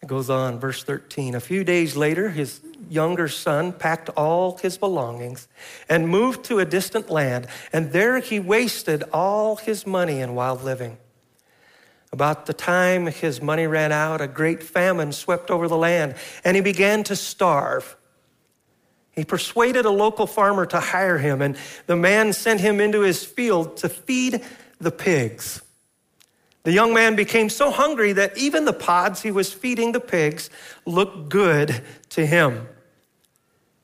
It 0.00 0.06
goes 0.06 0.30
on, 0.30 0.60
verse 0.60 0.84
13. 0.84 1.34
A 1.34 1.40
few 1.40 1.64
days 1.64 1.96
later, 1.96 2.30
his 2.30 2.60
younger 2.88 3.28
son 3.28 3.72
packed 3.72 4.08
all 4.10 4.56
his 4.58 4.78
belongings 4.78 5.48
and 5.88 6.08
moved 6.08 6.44
to 6.44 6.60
a 6.60 6.64
distant 6.64 7.10
land, 7.10 7.48
and 7.72 7.92
there 7.92 8.18
he 8.20 8.38
wasted 8.38 9.02
all 9.12 9.56
his 9.56 9.86
money 9.86 10.20
in 10.20 10.34
wild 10.34 10.62
living. 10.62 10.98
About 12.12 12.46
the 12.46 12.54
time 12.54 13.06
his 13.06 13.42
money 13.42 13.66
ran 13.66 13.92
out, 13.92 14.20
a 14.20 14.28
great 14.28 14.62
famine 14.62 15.12
swept 15.12 15.50
over 15.50 15.68
the 15.68 15.76
land, 15.76 16.14
and 16.42 16.56
he 16.56 16.62
began 16.62 17.04
to 17.04 17.16
starve. 17.16 17.97
He 19.18 19.24
persuaded 19.24 19.84
a 19.84 19.90
local 19.90 20.28
farmer 20.28 20.64
to 20.66 20.78
hire 20.78 21.18
him, 21.18 21.42
and 21.42 21.56
the 21.88 21.96
man 21.96 22.32
sent 22.32 22.60
him 22.60 22.80
into 22.80 23.00
his 23.00 23.24
field 23.24 23.76
to 23.78 23.88
feed 23.88 24.44
the 24.78 24.92
pigs. 24.92 25.60
The 26.62 26.70
young 26.70 26.94
man 26.94 27.16
became 27.16 27.48
so 27.48 27.72
hungry 27.72 28.12
that 28.12 28.38
even 28.38 28.64
the 28.64 28.72
pods 28.72 29.20
he 29.20 29.32
was 29.32 29.52
feeding 29.52 29.90
the 29.90 29.98
pigs 29.98 30.50
looked 30.86 31.30
good 31.30 31.82
to 32.10 32.24
him. 32.24 32.68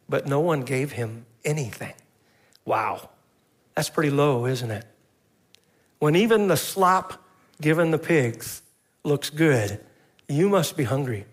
But 0.09 0.29
no 0.29 0.38
one 0.38 0.61
gave 0.61 0.93
him 0.93 1.26
anything. 1.45 1.95
Wow, 2.64 3.09
that's 3.75 3.91
pretty 3.91 4.11
low, 4.11 4.47
isn't 4.47 4.71
it? 4.71 4.85
When 5.99 6.14
even 6.14 6.47
the 6.47 6.57
slop 6.57 7.21
given 7.61 7.91
the 7.91 7.99
pigs 7.99 8.62
looks 9.03 9.31
good, 9.31 9.81
you 10.29 10.49
must 10.49 10.76
be 10.76 10.85
hungry. 10.85 11.26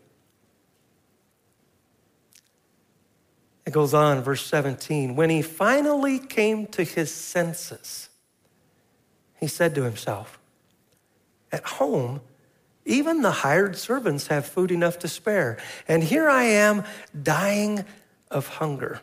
It 3.71 3.75
goes 3.75 3.93
on, 3.93 4.21
verse 4.21 4.45
17. 4.47 5.15
When 5.15 5.29
he 5.29 5.41
finally 5.41 6.19
came 6.19 6.67
to 6.67 6.83
his 6.83 7.09
senses, 7.09 8.09
he 9.39 9.47
said 9.47 9.75
to 9.75 9.83
himself, 9.83 10.37
at 11.53 11.63
home, 11.63 12.19
even 12.83 13.21
the 13.21 13.31
hired 13.31 13.77
servants 13.77 14.27
have 14.27 14.45
food 14.45 14.71
enough 14.71 14.99
to 14.99 15.07
spare. 15.07 15.57
And 15.87 16.03
here 16.03 16.29
I 16.29 16.43
am 16.43 16.83
dying 17.23 17.85
of 18.29 18.45
hunger. 18.49 18.99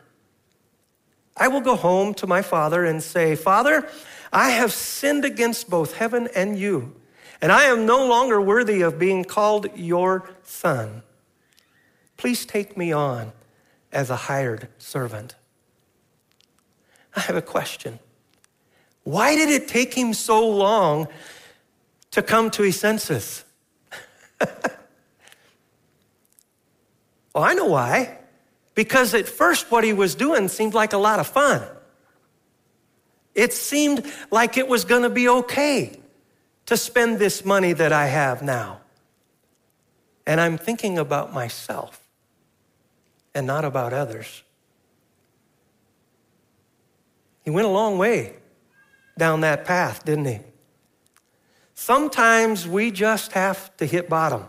I 1.35 1.47
will 1.47 1.61
go 1.61 1.75
home 1.75 2.13
to 2.13 2.27
my 2.27 2.43
father 2.43 2.85
and 2.85 3.01
say, 3.01 3.35
Father, 3.35 3.89
I 4.31 4.51
have 4.51 4.71
sinned 4.71 5.25
against 5.25 5.67
both 5.67 5.95
heaven 5.95 6.29
and 6.35 6.59
you, 6.59 6.95
and 7.41 7.51
I 7.51 7.63
am 7.63 7.87
no 7.87 8.05
longer 8.05 8.39
worthy 8.39 8.81
of 8.81 8.99
being 8.99 9.23
called 9.23 9.75
your 9.75 10.29
son. 10.43 11.01
Please 12.17 12.45
take 12.45 12.77
me 12.77 12.91
on 12.91 13.31
as 13.91 14.09
a 14.09 14.15
hired 14.15 14.67
servant. 14.77 15.35
I 17.15 17.21
have 17.21 17.35
a 17.35 17.41
question. 17.41 17.99
Why 19.03 19.35
did 19.35 19.49
it 19.49 19.67
take 19.67 19.93
him 19.93 20.13
so 20.13 20.47
long 20.47 21.07
to 22.11 22.21
come 22.21 22.49
to 22.51 22.63
his 22.63 22.79
senses. 22.79 23.43
well, 24.41 24.49
I 27.35 27.53
know 27.53 27.65
why. 27.65 28.17
Because 28.75 29.13
at 29.13 29.27
first, 29.27 29.71
what 29.71 29.83
he 29.83 29.93
was 29.93 30.15
doing 30.15 30.47
seemed 30.47 30.73
like 30.73 30.93
a 30.93 30.97
lot 30.97 31.19
of 31.19 31.27
fun. 31.27 31.63
It 33.35 33.53
seemed 33.53 34.05
like 34.31 34.57
it 34.57 34.67
was 34.67 34.85
going 34.85 35.03
to 35.03 35.09
be 35.09 35.29
okay 35.29 35.99
to 36.65 36.77
spend 36.77 37.19
this 37.19 37.45
money 37.45 37.73
that 37.73 37.91
I 37.91 38.07
have 38.07 38.41
now. 38.41 38.79
And 40.25 40.39
I'm 40.39 40.57
thinking 40.57 40.97
about 40.97 41.33
myself 41.33 42.01
and 43.33 43.45
not 43.45 43.65
about 43.65 43.93
others. 43.93 44.43
He 47.43 47.49
went 47.49 47.67
a 47.67 47.71
long 47.71 47.97
way 47.97 48.35
down 49.17 49.41
that 49.41 49.65
path, 49.65 50.05
didn't 50.05 50.25
he? 50.25 50.39
Sometimes 51.73 52.67
we 52.67 52.91
just 52.91 53.31
have 53.33 53.75
to 53.77 53.85
hit 53.85 54.09
bottom. 54.09 54.45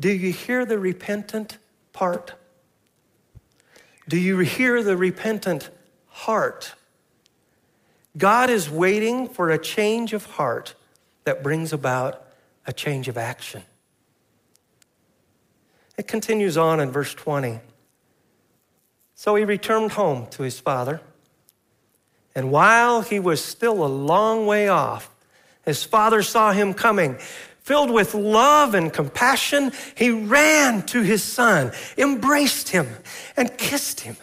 Do 0.00 0.10
you 0.10 0.32
hear 0.32 0.64
the 0.64 0.78
repentant 0.78 1.58
part? 1.92 2.34
Do 4.08 4.18
you 4.18 4.38
hear 4.38 4.82
the 4.82 4.96
repentant 4.96 5.70
heart? 6.06 6.74
God 8.16 8.50
is 8.50 8.70
waiting 8.70 9.28
for 9.28 9.50
a 9.50 9.58
change 9.58 10.12
of 10.12 10.24
heart 10.24 10.74
that 11.24 11.42
brings 11.42 11.72
about 11.72 12.26
a 12.66 12.72
change 12.72 13.08
of 13.08 13.18
action. 13.18 13.62
It 15.96 16.06
continues 16.06 16.56
on 16.56 16.80
in 16.80 16.90
verse 16.90 17.14
20. 17.14 17.60
So 19.14 19.34
he 19.34 19.44
returned 19.44 19.92
home 19.92 20.26
to 20.32 20.42
his 20.42 20.60
father, 20.60 21.00
and 22.34 22.50
while 22.50 23.00
he 23.00 23.18
was 23.18 23.42
still 23.42 23.84
a 23.84 23.88
long 23.88 24.46
way 24.46 24.68
off, 24.68 25.14
his 25.64 25.82
father 25.82 26.22
saw 26.22 26.52
him 26.52 26.74
coming. 26.74 27.16
Filled 27.60 27.90
with 27.90 28.14
love 28.14 28.74
and 28.74 28.92
compassion, 28.92 29.72
he 29.96 30.10
ran 30.10 30.82
to 30.82 31.02
his 31.02 31.24
son, 31.24 31.72
embraced 31.98 32.68
him, 32.68 32.86
and 33.36 33.56
kissed 33.58 34.00
him. 34.00 34.16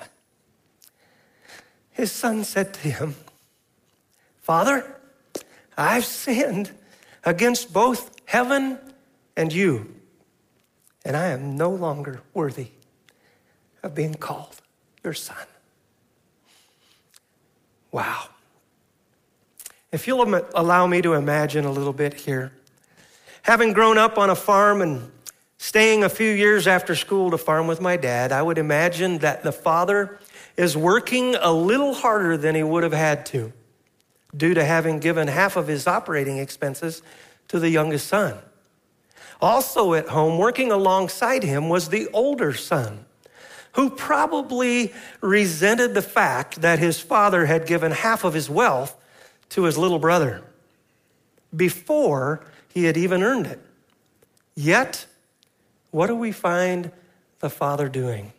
His 1.91 2.11
son 2.11 2.43
said 2.43 2.73
to 2.75 2.87
him, 2.87 3.15
Father, 4.41 4.85
I've 5.77 6.05
sinned 6.05 6.71
against 7.25 7.73
both 7.73 8.11
heaven 8.25 8.79
and 9.35 9.51
you, 9.51 9.93
and 11.05 11.15
I 11.17 11.27
am 11.27 11.57
no 11.57 11.69
longer 11.69 12.21
worthy 12.33 12.69
of 13.81 13.93
being 13.95 14.15
called 14.15 14.61
your 15.03 15.13
son. 15.13 15.45
Wow. 17.91 18.29
If 19.91 20.07
you'll 20.07 20.41
allow 20.55 20.87
me 20.87 21.01
to 21.01 21.13
imagine 21.13 21.65
a 21.65 21.71
little 21.71 21.93
bit 21.93 22.13
here. 22.13 22.51
Having 23.43 23.73
grown 23.73 23.97
up 23.97 24.17
on 24.17 24.29
a 24.29 24.35
farm 24.35 24.81
and 24.81 25.11
Staying 25.63 26.03
a 26.03 26.09
few 26.09 26.29
years 26.29 26.67
after 26.67 26.93
school 26.93 27.31
to 27.31 27.37
farm 27.37 27.67
with 27.67 27.79
my 27.79 27.95
dad, 27.95 28.33
I 28.33 28.41
would 28.41 28.57
imagine 28.57 29.19
that 29.19 29.43
the 29.43 29.53
father 29.53 30.19
is 30.57 30.75
working 30.75 31.35
a 31.35 31.53
little 31.53 31.93
harder 31.93 32.35
than 32.35 32.53
he 32.53 32.63
would 32.63 32.83
have 32.83 32.91
had 32.91 33.25
to 33.27 33.53
due 34.35 34.53
to 34.53 34.65
having 34.65 34.99
given 34.99 35.29
half 35.29 35.55
of 35.55 35.67
his 35.67 35.87
operating 35.87 36.37
expenses 36.37 37.01
to 37.47 37.59
the 37.59 37.69
youngest 37.69 38.07
son. 38.07 38.39
Also 39.43 39.93
at 39.93 40.07
home, 40.07 40.37
working 40.37 40.71
alongside 40.71 41.43
him, 41.43 41.67
was 41.67 41.89
the 41.89 42.07
older 42.13 42.53
son, 42.53 43.03
who 43.73 43.89
probably 43.89 44.93
resented 45.19 45.93
the 45.93 46.01
fact 46.01 46.61
that 46.61 46.79
his 46.79 47.01
father 47.01 47.45
had 47.45 47.65
given 47.65 47.91
half 47.91 48.23
of 48.23 48.33
his 48.33 48.49
wealth 48.49 48.95
to 49.49 49.63
his 49.63 49.77
little 49.77 49.99
brother 49.99 50.41
before 51.53 52.45
he 52.73 52.85
had 52.85 52.95
even 52.95 53.21
earned 53.21 53.45
it. 53.45 53.59
Yet, 54.55 55.07
what 55.91 56.07
do 56.07 56.15
we 56.15 56.31
find 56.31 56.89
the 57.39 57.49
father 57.49 57.89
doing? 57.89 58.31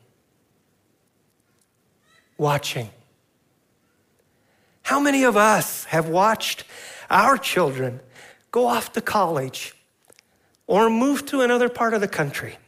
Watching. 2.38 2.88
How 4.84 5.00
many 5.00 5.24
of 5.24 5.36
us 5.36 5.84
have 5.84 6.08
watched 6.08 6.64
our 7.10 7.36
children 7.36 8.00
go 8.50 8.66
off 8.66 8.94
to 8.94 9.02
college 9.02 9.74
or 10.66 10.88
move 10.88 11.26
to 11.26 11.40
another 11.40 11.68
part 11.68 11.94
of 11.94 12.00
the 12.00 12.08
country? 12.08 12.58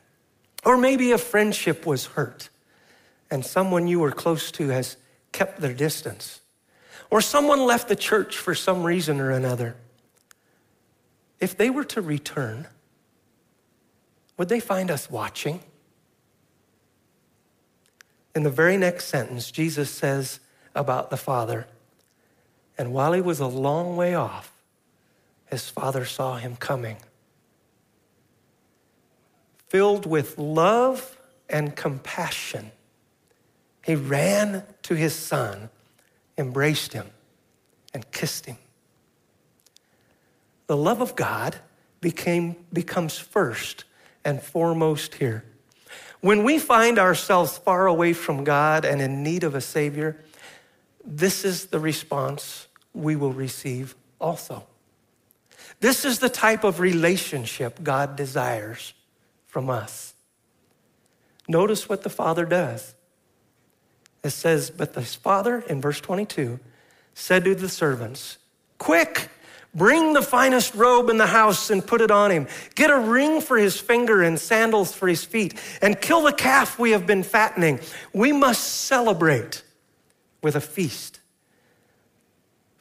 Or 0.65 0.77
maybe 0.77 1.13
a 1.13 1.19
friendship 1.19 1.87
was 1.87 2.07
hurt 2.07 2.49
and 3.31 3.45
someone 3.45 3.89
you 3.89 4.01
were 4.01 4.13
close 4.13 4.51
to 4.53 4.69
has 4.69 4.97
kept 5.33 5.61
their 5.61 5.75
distance. 5.75 6.41
Or 7.11 7.21
someone 7.21 7.65
left 7.65 7.89
the 7.89 7.97
church 7.97 8.37
for 8.37 8.55
some 8.55 8.83
reason 8.83 9.21
or 9.21 9.31
another. 9.31 9.77
If 11.41 11.57
they 11.57 11.71
were 11.71 11.85
to 11.85 12.01
return, 12.01 12.67
would 14.37 14.49
they 14.49 14.61
find 14.61 14.91
us 14.91 15.11
watching? 15.11 15.61
In 18.35 18.43
the 18.43 18.51
very 18.51 18.77
next 18.77 19.07
sentence, 19.07 19.51
Jesus 19.51 19.91
says 19.91 20.41
about 20.75 21.11
the 21.11 21.17
Father, 21.17 21.67
and 22.77 22.93
while 22.93 23.13
he 23.13 23.21
was 23.21 23.41
a 23.41 23.47
long 23.47 23.97
way 23.97 24.15
off, 24.15 24.53
his 25.47 25.71
father 25.71 26.05
saw 26.05 26.37
him 26.37 26.57
coming. 26.57 26.99
Filled 29.69 30.07
with 30.07 30.39
love 30.39 31.19
and 31.49 31.75
compassion, 31.75 32.71
he 33.85 33.95
ran 33.95 34.65
to 34.83 34.95
his 34.95 35.15
son, 35.15 35.71
embraced 36.39 36.93
him, 36.93 37.07
and 37.95 38.11
kissed 38.11 38.47
him. 38.47 38.59
The 40.67 40.77
love 40.77 41.01
of 41.01 41.15
God 41.15 41.57
became, 42.01 42.57
becomes 42.73 43.19
first 43.19 43.85
and 44.25 44.43
foremost 44.43 45.15
here. 45.15 45.45
When 46.21 46.43
we 46.43 46.59
find 46.59 46.99
ourselves 46.99 47.59
far 47.59 47.87
away 47.87 48.13
from 48.13 48.43
God 48.43 48.85
and 48.85 49.01
in 49.01 49.23
need 49.23 49.45
of 49.45 49.55
a 49.55 49.61
Savior, 49.61 50.17
this 51.05 51.45
is 51.45 51.67
the 51.67 51.79
response 51.79 52.67
we 52.93 53.15
will 53.15 53.33
receive 53.33 53.95
also. 54.21 54.67
This 55.81 56.05
is 56.05 56.19
the 56.19 56.29
type 56.29 56.65
of 56.65 56.81
relationship 56.81 57.83
God 57.83 58.17
desires 58.17 58.95
from 59.57 59.71
us. 59.71 60.13
Notice 61.49 61.89
what 61.89 62.03
the 62.03 62.11
Father 62.11 62.45
does. 62.45 62.95
It 64.23 64.29
says, 64.29 64.69
But 64.69 64.93
the 64.93 65.01
Father, 65.01 65.61
in 65.61 65.81
verse 65.81 65.99
22, 65.99 66.61
said 67.15 67.45
to 67.45 67.55
the 67.55 67.71
servants, 67.71 68.37
Quick, 68.77 69.31
bring 69.75 70.13
the 70.13 70.21
finest 70.21 70.75
robe 70.75 71.09
in 71.09 71.17
the 71.17 71.29
house 71.29 71.71
and 71.71 71.87
put 71.87 72.03
it 72.03 72.11
on 72.11 72.31
him. 72.31 72.49
Get 72.75 72.91
a 72.91 72.99
ring 72.99 73.41
for 73.41 73.57
his 73.57 73.81
finger 73.81 74.23
and 74.23 74.39
sandals 74.39 74.93
for 74.93 75.09
his 75.09 75.25
feet, 75.25 75.59
and 75.81 75.99
kill 76.03 76.21
the 76.21 76.35
calf 76.35 76.79
we 76.79 76.91
have 76.91 77.07
been 77.07 77.23
fattening. 77.23 77.81
We 78.13 78.33
must 78.33 78.63
celebrate 78.63 79.63
with 80.43 80.55
a 80.55 80.61
feast. 80.61 81.21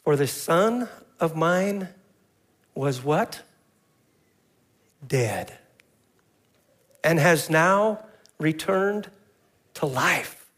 For 0.04 0.18
the 0.18 0.28
son 0.28 0.90
of 1.22 1.38
mine 1.38 1.88
was 2.74 3.02
what? 3.02 3.44
Dead. 5.08 5.58
And 7.06 7.20
has 7.20 7.50
now 7.50 8.04
returned 8.40 9.10
to 9.76 9.86
life. 9.86 10.50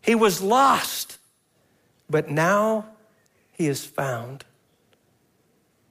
He 0.00 0.14
was 0.14 0.40
lost, 0.40 1.18
but 2.10 2.30
now 2.30 2.86
he 3.52 3.66
is 3.66 3.84
found. 3.84 4.44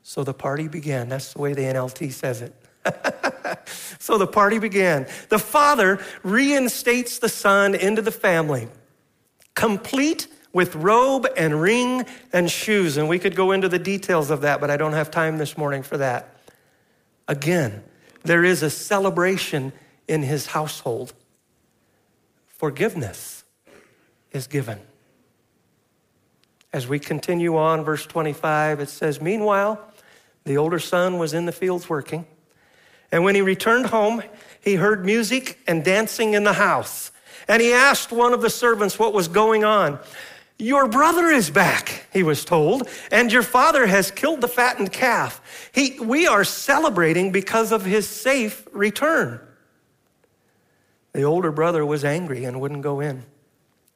So 0.03 0.23
the 0.23 0.33
party 0.33 0.67
began. 0.67 1.09
That's 1.09 1.33
the 1.33 1.41
way 1.41 1.53
the 1.53 1.63
NLT 1.63 2.11
says 2.11 2.41
it. 2.41 2.53
so 3.99 4.17
the 4.17 4.27
party 4.27 4.59
began. 4.59 5.07
The 5.29 5.39
father 5.39 5.99
reinstates 6.23 7.19
the 7.19 7.29
son 7.29 7.75
into 7.75 8.01
the 8.01 8.11
family, 8.11 8.67
complete 9.55 10.27
with 10.53 10.75
robe 10.75 11.27
and 11.35 11.59
ring 11.59 12.05
and 12.31 12.49
shoes. 12.49 12.95
And 12.95 13.09
we 13.09 13.19
could 13.19 13.35
go 13.35 13.51
into 13.51 13.67
the 13.67 13.79
details 13.79 14.29
of 14.29 14.41
that, 14.41 14.61
but 14.61 14.71
I 14.71 14.77
don't 14.77 14.93
have 14.93 15.11
time 15.11 15.37
this 15.37 15.57
morning 15.57 15.83
for 15.83 15.97
that. 15.97 16.37
Again, 17.27 17.83
there 18.25 18.43
is 18.43 18.63
a 18.63 18.69
celebration 18.69 19.71
in 20.07 20.23
his 20.23 20.47
household. 20.47 21.13
Forgiveness 22.47 23.43
is 24.31 24.47
given. 24.47 24.79
As 26.73 26.87
we 26.87 26.99
continue 26.99 27.55
on, 27.55 27.85
verse 27.85 28.05
25, 28.05 28.81
it 28.81 28.89
says, 28.89 29.21
Meanwhile, 29.21 29.79
the 30.43 30.57
older 30.57 30.79
son 30.79 31.17
was 31.17 31.33
in 31.33 31.45
the 31.45 31.51
fields 31.51 31.87
working. 31.87 32.25
And 33.11 33.23
when 33.23 33.35
he 33.35 33.41
returned 33.41 33.85
home, 33.85 34.23
he 34.59 34.75
heard 34.75 35.05
music 35.05 35.59
and 35.67 35.85
dancing 35.85 36.33
in 36.33 36.43
the 36.43 36.53
house. 36.53 37.11
And 37.47 37.61
he 37.61 37.71
asked 37.71 38.11
one 38.11 38.33
of 38.33 38.41
the 38.41 38.49
servants 38.49 38.99
what 38.99 39.13
was 39.13 39.27
going 39.27 39.63
on. 39.63 39.99
Your 40.57 40.87
brother 40.87 41.27
is 41.27 41.49
back, 41.49 42.05
he 42.13 42.23
was 42.23 42.45
told, 42.45 42.87
and 43.11 43.31
your 43.31 43.43
father 43.43 43.87
has 43.87 44.09
killed 44.09 44.39
the 44.39 44.47
fattened 44.47 44.93
calf. 44.93 45.69
He, 45.73 45.99
we 45.99 46.27
are 46.27 46.45
celebrating 46.45 47.31
because 47.33 47.73
of 47.73 47.83
his 47.83 48.07
safe 48.07 48.65
return. 48.71 49.41
The 51.11 51.23
older 51.23 51.51
brother 51.51 51.85
was 51.85 52.05
angry 52.05 52.45
and 52.45 52.61
wouldn't 52.61 52.83
go 52.83 53.01
in. 53.01 53.23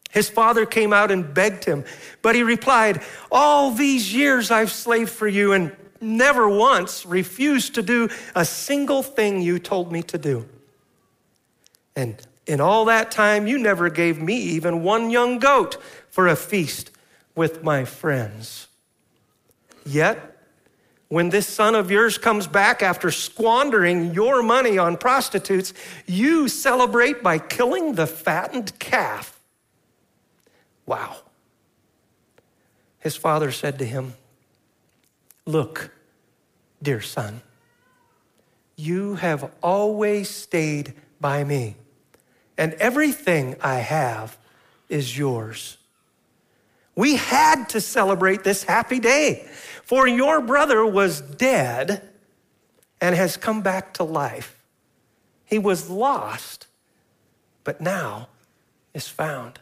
His 0.09 0.29
father 0.29 0.65
came 0.65 0.91
out 0.91 1.11
and 1.11 1.33
begged 1.33 1.63
him, 1.63 1.85
but 2.21 2.35
he 2.35 2.43
replied, 2.43 3.03
All 3.31 3.71
these 3.71 4.13
years 4.13 4.51
I've 4.51 4.71
slaved 4.71 5.11
for 5.11 5.27
you 5.27 5.53
and 5.53 5.75
never 6.01 6.49
once 6.49 7.05
refused 7.05 7.75
to 7.75 7.81
do 7.81 8.09
a 8.35 8.43
single 8.43 9.03
thing 9.03 9.41
you 9.41 9.59
told 9.59 9.91
me 9.91 10.01
to 10.03 10.17
do. 10.17 10.47
And 11.95 12.19
in 12.47 12.59
all 12.59 12.85
that 12.85 13.11
time, 13.11 13.45
you 13.45 13.59
never 13.59 13.89
gave 13.89 14.19
me 14.19 14.35
even 14.35 14.81
one 14.81 15.11
young 15.11 15.37
goat 15.37 15.77
for 16.09 16.27
a 16.27 16.35
feast 16.35 16.91
with 17.35 17.63
my 17.63 17.85
friends. 17.85 18.67
Yet, 19.85 20.37
when 21.09 21.29
this 21.29 21.47
son 21.47 21.73
of 21.73 21.89
yours 21.89 22.19
comes 22.19 22.45
back 22.45 22.83
after 22.83 23.09
squandering 23.09 24.13
your 24.13 24.43
money 24.43 24.77
on 24.77 24.95
prostitutes, 24.95 25.73
you 26.05 26.47
celebrate 26.47 27.23
by 27.23 27.39
killing 27.39 27.93
the 27.93 28.05
fattened 28.05 28.77
calf. 28.77 29.39
Wow. 30.85 31.17
His 32.99 33.15
father 33.15 33.51
said 33.51 33.79
to 33.79 33.85
him, 33.85 34.13
Look, 35.47 35.89
dear 36.83 37.01
son, 37.01 37.41
you 38.75 39.15
have 39.15 39.51
always 39.63 40.29
stayed 40.29 40.93
by 41.19 41.43
me, 41.43 41.75
and 42.55 42.73
everything 42.75 43.55
I 43.61 43.75
have 43.79 44.37
is 44.89 45.17
yours. 45.17 45.78
We 46.99 47.15
had 47.15 47.69
to 47.69 47.79
celebrate 47.79 48.43
this 48.43 48.63
happy 48.63 48.99
day, 48.99 49.47
for 49.85 50.05
your 50.05 50.41
brother 50.41 50.85
was 50.85 51.21
dead 51.21 52.09
and 52.99 53.15
has 53.15 53.37
come 53.37 53.61
back 53.61 53.93
to 53.93 54.03
life. 54.03 54.61
He 55.45 55.59
was 55.59 55.89
lost, 55.89 56.67
but 57.63 57.79
now 57.79 58.27
is 58.93 59.07
found. 59.07 59.59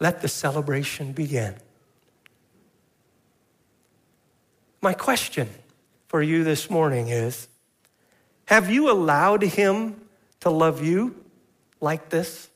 Let 0.00 0.22
the 0.22 0.26
celebration 0.26 1.12
begin. 1.12 1.54
My 4.82 4.92
question 4.92 5.48
for 6.08 6.20
you 6.20 6.42
this 6.42 6.68
morning 6.68 7.10
is 7.10 7.46
Have 8.46 8.68
you 8.68 8.90
allowed 8.90 9.42
him 9.42 10.00
to 10.40 10.50
love 10.50 10.82
you 10.82 11.14
like 11.80 12.08
this? 12.08 12.49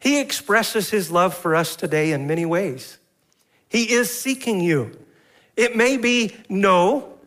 He 0.00 0.18
expresses 0.18 0.90
his 0.90 1.10
love 1.10 1.34
for 1.34 1.54
us 1.54 1.76
today 1.76 2.12
in 2.12 2.26
many 2.26 2.46
ways. 2.46 2.98
He 3.68 3.92
is 3.92 4.10
seeking 4.10 4.60
you. 4.60 4.98
It 5.56 5.76
may 5.76 5.96
be 5.98 6.34
no, 6.48 7.18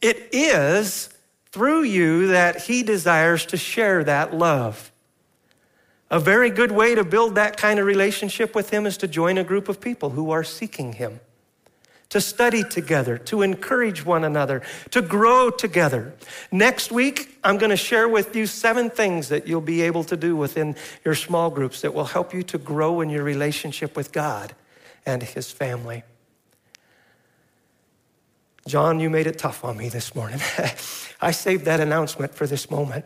it 0.00 0.30
is 0.32 1.10
through 1.52 1.82
you 1.82 2.28
that 2.28 2.62
he 2.62 2.82
desires 2.82 3.44
to 3.46 3.56
share 3.56 4.02
that 4.04 4.34
love. 4.34 4.90
A 6.10 6.18
very 6.18 6.50
good 6.50 6.72
way 6.72 6.94
to 6.94 7.04
build 7.04 7.34
that 7.36 7.56
kind 7.56 7.78
of 7.78 7.86
relationship 7.86 8.54
with 8.54 8.70
him 8.70 8.86
is 8.86 8.96
to 8.96 9.06
join 9.06 9.38
a 9.38 9.44
group 9.44 9.68
of 9.68 9.80
people 9.80 10.10
who 10.10 10.30
are 10.30 10.42
seeking 10.42 10.94
him. 10.94 11.20
To 12.10 12.20
study 12.20 12.62
together, 12.62 13.16
to 13.16 13.42
encourage 13.42 14.04
one 14.04 14.24
another, 14.24 14.62
to 14.90 15.00
grow 15.00 15.48
together. 15.48 16.12
Next 16.52 16.92
week, 16.92 17.38
I'm 17.42 17.56
going 17.56 17.70
to 17.70 17.76
share 17.76 18.08
with 18.08 18.34
you 18.36 18.46
seven 18.46 18.90
things 18.90 19.28
that 19.28 19.46
you'll 19.46 19.60
be 19.60 19.80
able 19.82 20.04
to 20.04 20.16
do 20.16 20.36
within 20.36 20.76
your 21.04 21.14
small 21.14 21.50
groups 21.50 21.80
that 21.80 21.94
will 21.94 22.04
help 22.04 22.34
you 22.34 22.42
to 22.44 22.58
grow 22.58 23.00
in 23.00 23.10
your 23.10 23.22
relationship 23.22 23.96
with 23.96 24.12
God 24.12 24.54
and 25.06 25.22
His 25.22 25.50
family. 25.50 26.02
John, 28.66 29.00
you 29.00 29.08
made 29.08 29.26
it 29.26 29.38
tough 29.38 29.64
on 29.64 29.76
me 29.76 29.88
this 29.88 30.14
morning. 30.14 30.40
I 31.20 31.30
saved 31.30 31.64
that 31.64 31.80
announcement 31.80 32.34
for 32.34 32.46
this 32.46 32.70
moment. 32.70 33.04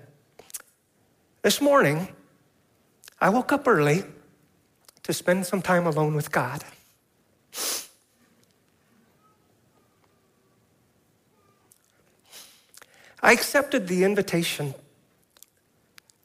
This 1.42 1.60
morning, 1.60 2.08
I 3.20 3.28
woke 3.28 3.52
up 3.52 3.68
early 3.68 4.04
to 5.02 5.12
spend 5.12 5.46
some 5.46 5.60
time 5.60 5.86
alone 5.86 6.14
with 6.14 6.32
God. 6.32 6.64
I 13.24 13.32
accepted 13.32 13.88
the 13.88 14.04
invitation 14.04 14.74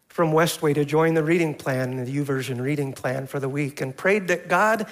from 0.10 0.34
Westway 0.34 0.76
to 0.76 0.84
join 0.84 1.14
the 1.14 1.24
reading 1.24 1.56
plan, 1.56 2.04
the 2.04 2.18
YouVersion 2.18 2.60
reading 2.60 2.92
plan 2.92 3.26
for 3.26 3.40
the 3.40 3.48
week, 3.48 3.80
and 3.80 3.96
prayed 3.96 4.28
that 4.28 4.50
God 4.50 4.86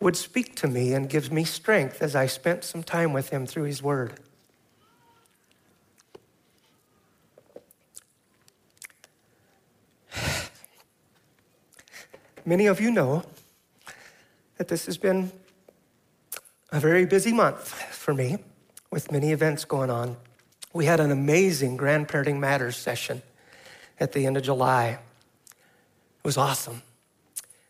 would 0.00 0.16
speak 0.16 0.56
to 0.56 0.66
me 0.66 0.94
and 0.94 1.06
give 1.06 1.30
me 1.30 1.44
strength 1.44 2.00
as 2.00 2.16
I 2.16 2.24
spent 2.24 2.64
some 2.64 2.82
time 2.82 3.12
with 3.12 3.28
Him 3.28 3.46
through 3.46 3.64
His 3.64 3.82
Word. 3.82 4.14
Many 12.46 12.64
of 12.64 12.80
you 12.80 12.90
know 12.90 13.22
that 14.56 14.68
this 14.68 14.86
has 14.86 14.96
been 14.96 15.30
a 16.72 16.80
very 16.80 17.04
busy 17.04 17.34
month 17.34 17.68
for 17.92 18.14
me 18.14 18.38
with 18.90 19.12
many 19.12 19.30
events 19.30 19.66
going 19.66 19.90
on. 19.90 20.16
We 20.72 20.84
had 20.84 21.00
an 21.00 21.10
amazing 21.10 21.76
Grandparenting 21.76 22.38
Matters 22.38 22.76
session 22.76 23.22
at 23.98 24.12
the 24.12 24.26
end 24.26 24.36
of 24.36 24.42
July. 24.42 24.90
It 24.90 26.24
was 26.24 26.36
awesome. 26.36 26.82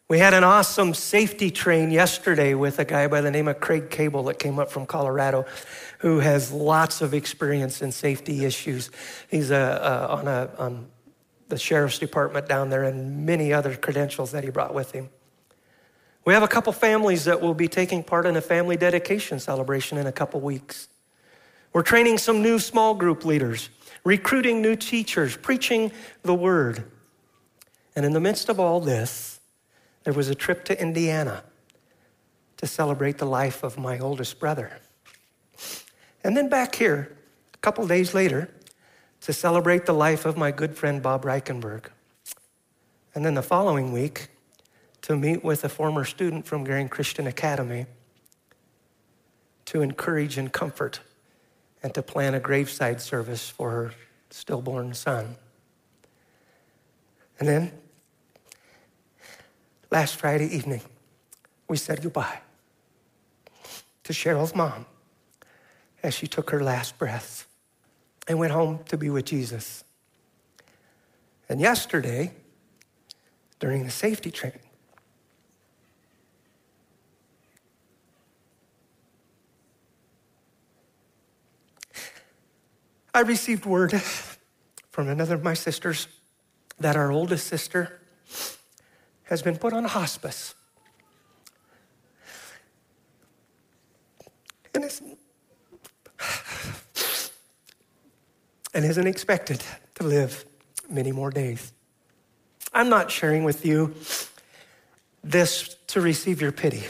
We 0.09 0.19
had 0.19 0.35
an 0.35 0.43
awesome 0.43 0.93
safety 0.93 1.53
train 1.53 1.93
yesterday 1.93 2.55
with 2.55 2.81
a 2.81 2.85
guy 2.85 3.07
by 3.07 3.21
the 3.21 3.31
name 3.31 3.47
of 3.47 3.61
Craig 3.61 3.91
Cable 3.91 4.25
that 4.25 4.41
came 4.41 4.59
up 4.59 4.71
from 4.71 4.85
Colorado 4.85 5.47
who 6.01 6.19
has 6.19 6.51
lots 6.51 7.01
of 7.01 7.15
experience 7.15 7.81
in 7.81 7.93
safety 7.93 8.45
issues. 8.45 8.91
He's 9.31 9.51
a, 9.51 9.55
a, 9.55 10.15
on, 10.17 10.29
a, 10.29 10.51
on 10.59 10.89
the 11.49 11.57
sheriff's 11.57 11.99
department 11.99 12.49
down 12.49 12.71
there 12.71 12.83
and 12.83 13.25
many 13.25 13.53
other 13.53 13.77
credentials 13.77 14.33
that 14.33 14.43
he 14.43 14.51
brought 14.51 14.75
with 14.75 14.91
him. 14.93 15.11
We 16.25 16.35
have 16.35 16.43
a 16.43 16.49
couple 16.49 16.73
families 16.73 17.25
that 17.27 17.41
will 17.41 17.55
be 17.55 17.69
taking 17.69 18.03
part 18.03 18.27
in 18.27 18.37
a 18.37 18.41
family 18.41 18.77
dedication 18.77 19.39
celebration 19.39 19.97
in 19.97 20.07
a 20.07 20.13
couple 20.13 20.41
weeks. 20.41 20.89
We're 21.73 21.83
training 21.83 22.19
some 22.19 22.43
new 22.43 22.59
small 22.59 22.95
group 22.95 23.25
leaders, 23.25 23.71
recruiting 24.05 24.61
new 24.61 24.75
teachers, 24.75 25.37
preaching 25.37 25.93
the 26.23 26.35
word. 26.35 26.85
And 27.95 28.05
in 28.05 28.13
the 28.13 28.21
midst 28.21 28.49
of 28.49 28.59
all 28.59 28.81
this, 28.81 29.41
there 30.05 30.13
was 30.13 30.29
a 30.29 30.35
trip 30.35 30.65
to 30.67 30.81
Indiana 30.81 31.45
to 32.57 32.67
celebrate 32.67 33.19
the 33.19 33.27
life 33.27 33.63
of 33.63 33.79
my 33.79 33.99
oldest 33.99 34.41
brother. 34.41 34.79
And 36.25 36.37
then 36.37 36.49
back 36.49 36.75
here, 36.75 37.17
a 37.55 37.59
couple 37.59 37.87
days 37.87 38.15
later, 38.15 38.51
to 39.23 39.33
celebrate 39.33 39.87
the 39.87 39.93
life 39.93 40.25
of 40.27 40.37
my 40.37 40.51
good 40.51 40.77
friend 40.77 41.03
Bob 41.03 41.25
Reichenberg. 41.25 41.87
And 43.15 43.25
then 43.25 43.35
the 43.35 43.43
following 43.43 43.93
week, 43.93 44.29
to 45.03 45.17
meet 45.17 45.43
with 45.43 45.65
a 45.65 45.69
former 45.69 46.05
student 46.05 46.47
from 46.47 46.65
Gering 46.65 46.91
Christian 46.91 47.27
Academy 47.27 47.87
to 49.65 49.83
encourage 49.83 50.37
and 50.37 50.53
comfort 50.53 51.01
and 51.83 51.95
to 51.95 52.03
plan 52.03 52.35
a 52.35 52.41
graveside 52.41 53.01
service 53.01 53.49
for 53.49 53.71
her 53.71 53.93
stillborn 54.31 54.95
son. 54.95 55.37
And 57.39 57.49
then, 57.49 57.73
last 59.91 60.17
Friday 60.17 60.47
evening, 60.55 60.83
we 61.69 61.77
said 61.77 62.03
goodbye 62.03 62.41
to 64.05 64.13
Cheryl's 64.13 64.55
mom 64.55 64.87
as 66.03 66.15
she 66.15 66.27
took 66.27 66.51
her 66.51 66.63
last 66.63 66.99
breaths 66.99 67.47
and 68.29 68.39
went 68.39 68.53
home 68.53 68.81
to 68.89 68.97
be 68.97 69.11
with 69.11 69.25
Jesus. 69.25 69.85
And 71.49 71.61
yesterday, 71.61 72.33
during 73.59 73.85
the 73.85 73.91
safety 73.91 74.31
training, 74.31 74.70
I 83.13 83.21
received 83.21 83.67
word 83.67 84.01
from 84.91 85.09
another 85.09 85.35
of 85.35 85.43
my 85.43 85.55
sisters 85.55 86.09
that 86.79 86.97
our 86.97 87.11
oldest 87.11 87.47
sister 87.47 88.01
has 89.25 89.43
been 89.43 89.57
put 89.57 89.73
on 89.73 89.85
hospice. 89.85 90.55
And 94.75 94.85
isn't, 94.85 95.19
and 98.75 98.85
isn't 98.85 99.07
expected 99.07 99.63
to 99.97 100.05
live 100.05 100.45
many 100.89 101.13
more 101.13 101.31
days. 101.31 101.73
I'm 102.73 102.89
not 102.89 103.11
sharing 103.11 103.43
with 103.45 103.67
you 103.67 103.95
this 105.25 105.77
to 105.89 106.01
receive 106.01 106.41
your 106.41 106.53
pity. 106.53 106.85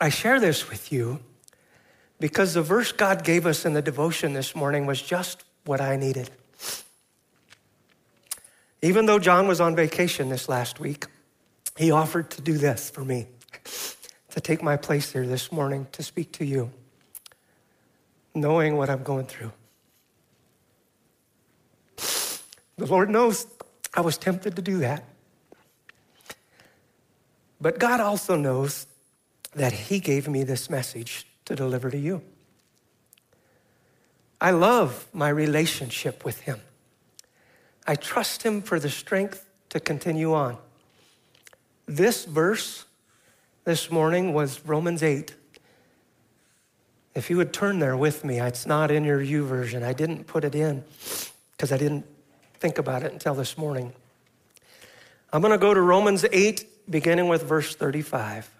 I 0.00 0.08
share 0.08 0.40
this 0.40 0.68
with 0.68 0.92
you 0.92 1.20
because 2.22 2.54
the 2.54 2.62
verse 2.62 2.92
God 2.92 3.24
gave 3.24 3.46
us 3.46 3.64
in 3.64 3.72
the 3.72 3.82
devotion 3.82 4.32
this 4.32 4.54
morning 4.54 4.86
was 4.86 5.02
just 5.02 5.42
what 5.64 5.80
I 5.80 5.96
needed. 5.96 6.30
Even 8.80 9.06
though 9.06 9.18
John 9.18 9.48
was 9.48 9.60
on 9.60 9.74
vacation 9.74 10.28
this 10.28 10.48
last 10.48 10.78
week, 10.78 11.06
he 11.76 11.90
offered 11.90 12.30
to 12.30 12.40
do 12.40 12.52
this 12.52 12.88
for 12.90 13.04
me, 13.04 13.26
to 14.30 14.40
take 14.40 14.62
my 14.62 14.76
place 14.76 15.10
here 15.10 15.26
this 15.26 15.50
morning 15.50 15.88
to 15.90 16.04
speak 16.04 16.30
to 16.34 16.44
you, 16.44 16.70
knowing 18.36 18.76
what 18.76 18.88
I'm 18.88 19.02
going 19.02 19.26
through. 19.26 19.50
The 22.76 22.86
Lord 22.86 23.10
knows 23.10 23.48
I 23.94 24.00
was 24.00 24.16
tempted 24.16 24.54
to 24.54 24.62
do 24.62 24.78
that. 24.78 25.02
But 27.60 27.80
God 27.80 27.98
also 27.98 28.36
knows 28.36 28.86
that 29.56 29.72
He 29.72 29.98
gave 29.98 30.28
me 30.28 30.44
this 30.44 30.70
message 30.70 31.26
to 31.52 31.56
deliver 31.56 31.90
to 31.90 31.98
you. 31.98 32.22
I 34.40 34.52
love 34.52 35.06
my 35.12 35.28
relationship 35.28 36.24
with 36.24 36.40
Him. 36.40 36.60
I 37.86 37.94
trust 37.94 38.42
Him 38.42 38.62
for 38.62 38.80
the 38.80 38.88
strength 38.88 39.46
to 39.68 39.78
continue 39.78 40.32
on. 40.32 40.56
This 41.86 42.24
verse 42.24 42.86
this 43.64 43.90
morning 43.90 44.32
was 44.32 44.64
Romans 44.64 45.02
8. 45.02 45.34
If 47.14 47.28
you 47.28 47.36
would 47.36 47.52
turn 47.52 47.80
there 47.80 47.96
with 47.96 48.24
me, 48.24 48.40
it's 48.40 48.66
not 48.66 48.90
in 48.90 49.04
your 49.04 49.20
YouVersion. 49.20 49.82
I 49.82 49.92
didn't 49.92 50.24
put 50.24 50.44
it 50.44 50.54
in 50.54 50.82
because 51.52 51.70
I 51.70 51.76
didn't 51.76 52.06
think 52.54 52.78
about 52.78 53.02
it 53.02 53.12
until 53.12 53.34
this 53.34 53.58
morning. 53.58 53.92
I'm 55.32 55.42
going 55.42 55.52
to 55.52 55.58
go 55.58 55.74
to 55.74 55.80
Romans 55.80 56.24
8, 56.32 56.90
beginning 56.90 57.28
with 57.28 57.42
verse 57.42 57.74
35. 57.74 58.50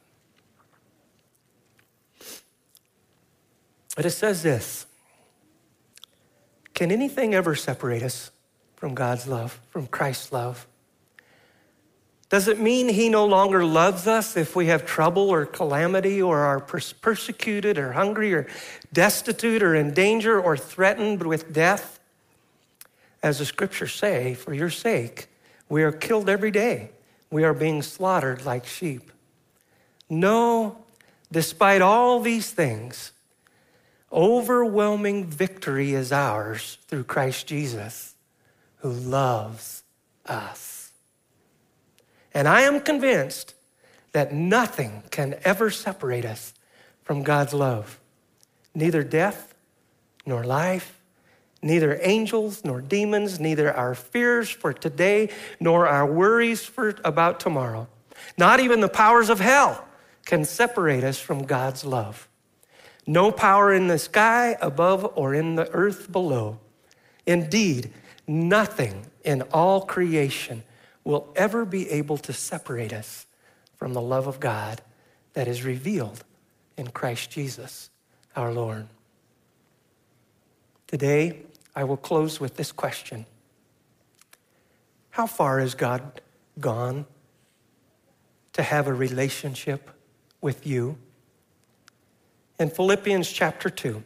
But 3.96 4.07
it 4.07 4.11
says 4.11 4.42
this 4.42 4.87
Can 6.74 6.90
anything 6.90 7.35
ever 7.35 7.55
separate 7.55 8.02
us 8.02 8.31
from 8.76 8.94
God's 8.94 9.26
love, 9.26 9.61
from 9.70 9.87
Christ's 9.87 10.33
love? 10.33 10.66
Does 12.33 12.48
it 12.48 12.59
mean 12.59 12.88
he 12.88 13.11
no 13.11 13.26
longer 13.26 13.62
loves 13.62 14.07
us 14.07 14.38
if 14.38 14.57
we 14.57 14.66
have 14.68 14.87
trouble 14.87 15.28
or 15.28 15.44
calamity 15.44 16.22
or 16.22 16.38
are 16.38 16.61
persecuted 16.61 17.76
or 17.76 17.92
hungry 17.92 18.33
or 18.33 18.46
destitute 18.90 19.62
or 19.62 19.74
in 19.74 19.92
danger 19.92 20.40
or 20.40 20.57
threatened 20.57 21.22
with 21.22 21.52
death? 21.52 22.00
As 23.22 23.38
the 23.38 23.44
scriptures 23.44 23.92
say, 23.92 24.33
for 24.33 24.55
your 24.55 24.70
sake, 24.70 25.28
we 25.68 25.83
are 25.83 25.92
killed 25.92 26.31
every 26.31 26.50
day. 26.50 26.92
We 27.31 27.44
are 27.44 27.52
being 27.52 27.83
slaughtered 27.83 28.46
like 28.46 28.64
sheep. 28.64 29.12
No, 30.09 30.78
despite 31.31 31.83
all 31.83 32.20
these 32.20 32.50
things, 32.50 33.12
Overwhelming 34.12 35.27
victory 35.27 35.94
is 35.94 36.12
ours 36.12 36.79
through 36.87 37.05
Christ 37.05 37.46
Jesus, 37.46 38.14
who 38.77 38.90
loves 38.90 39.85
us. 40.27 40.92
And 42.35 42.46
I 42.46 42.62
am 42.62 42.81
convinced 42.81 43.55
that 44.12 44.35
nothing 44.35 45.03
can 45.11 45.37
ever 45.44 45.70
separate 45.70 46.25
us 46.25 46.53
from 47.03 47.22
God's 47.22 47.55
love. 47.55 47.98
Neither 48.75 49.03
death 49.03 49.55
nor 50.27 50.44
life, 50.44 51.01
neither 51.62 51.98
angels 52.03 52.64
nor 52.64 52.81
demons, 52.81 53.40
neither 53.40 53.72
our 53.72 53.94
fears 53.94 54.51
for 54.51 54.72
today 54.72 55.31
nor 55.59 55.87
our 55.87 56.07
worries 56.07 56.64
for 56.64 56.94
about 57.05 57.40
tomorrow. 57.40 57.88
Not 58.37 58.61
even 58.61 58.81
the 58.81 58.88
powers 58.88 59.31
of 59.31 59.40
hell 59.40 59.87
can 60.27 60.44
separate 60.44 61.05
us 61.05 61.18
from 61.18 61.44
God's 61.44 61.85
love. 61.85 62.29
No 63.06 63.32
power 63.32 63.72
in 63.72 63.88
the 63.88 63.98
sky 63.98 64.56
above 64.60 65.10
or 65.16 65.34
in 65.34 65.56
the 65.56 65.70
earth 65.70 66.10
below. 66.10 66.58
Indeed, 67.26 67.92
nothing 68.26 69.06
in 69.24 69.42
all 69.52 69.82
creation 69.82 70.62
will 71.04 71.32
ever 71.34 71.64
be 71.64 71.90
able 71.90 72.18
to 72.18 72.32
separate 72.32 72.92
us 72.92 73.26
from 73.76 73.92
the 73.92 74.00
love 74.00 74.26
of 74.26 74.38
God 74.38 74.80
that 75.32 75.48
is 75.48 75.64
revealed 75.64 76.24
in 76.76 76.88
Christ 76.88 77.30
Jesus 77.30 77.90
our 78.36 78.52
Lord. 78.52 78.86
Today, 80.86 81.42
I 81.74 81.84
will 81.84 81.96
close 81.96 82.38
with 82.38 82.56
this 82.56 82.70
question 82.70 83.26
How 85.10 85.26
far 85.26 85.58
has 85.58 85.74
God 85.74 86.20
gone 86.60 87.06
to 88.52 88.62
have 88.62 88.86
a 88.86 88.92
relationship 88.92 89.90
with 90.40 90.66
you? 90.66 90.98
In 92.62 92.70
Philippians 92.70 93.29
chapter 93.29 93.68
2, 93.68 94.05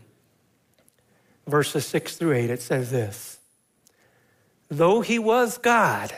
verses 1.47 1.85
6 1.88 2.16
through 2.16 2.33
8, 2.33 2.49
it 2.49 2.62
says 2.62 2.90
this 2.90 3.38
Though 4.71 5.03
he 5.03 5.19
was 5.19 5.59
God, 5.59 6.14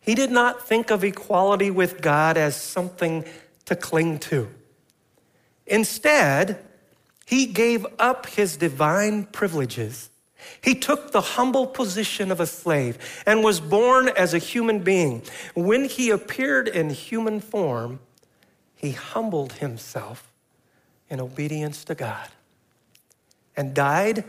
he 0.00 0.16
did 0.16 0.32
not 0.32 0.66
think 0.66 0.90
of 0.90 1.04
equality 1.04 1.70
with 1.70 2.00
God 2.00 2.36
as 2.36 2.56
something 2.56 3.24
to 3.66 3.76
cling 3.76 4.18
to. 4.18 4.48
Instead, 5.68 6.64
he 7.26 7.46
gave 7.46 7.86
up 8.00 8.26
his 8.26 8.56
divine 8.56 9.22
privileges. 9.22 10.10
He 10.60 10.74
took 10.74 11.12
the 11.12 11.20
humble 11.20 11.68
position 11.68 12.32
of 12.32 12.40
a 12.40 12.46
slave 12.46 12.98
and 13.24 13.44
was 13.44 13.60
born 13.60 14.08
as 14.16 14.34
a 14.34 14.38
human 14.38 14.80
being. 14.80 15.22
When 15.54 15.84
he 15.84 16.10
appeared 16.10 16.66
in 16.66 16.90
human 16.90 17.38
form, 17.38 18.00
he 18.74 18.90
humbled 18.90 19.52
himself 19.52 20.29
in 21.10 21.20
obedience 21.20 21.84
to 21.84 21.94
God 21.94 22.28
and 23.56 23.74
died 23.74 24.24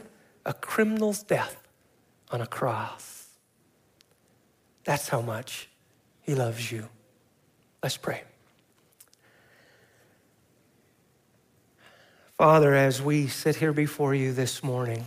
a 0.45 0.53
criminal's 0.53 1.23
death 1.23 1.61
on 2.31 2.41
a 2.41 2.47
cross. 2.47 3.27
That's 4.83 5.09
how 5.09 5.21
much 5.21 5.69
he 6.21 6.33
loves 6.33 6.71
you. 6.71 6.89
Let's 7.83 7.97
pray. 7.97 8.23
Father, 12.37 12.73
as 12.73 13.01
we 13.01 13.27
sit 13.27 13.57
here 13.57 13.71
before 13.71 14.15
you 14.15 14.33
this 14.33 14.63
morning, 14.63 15.05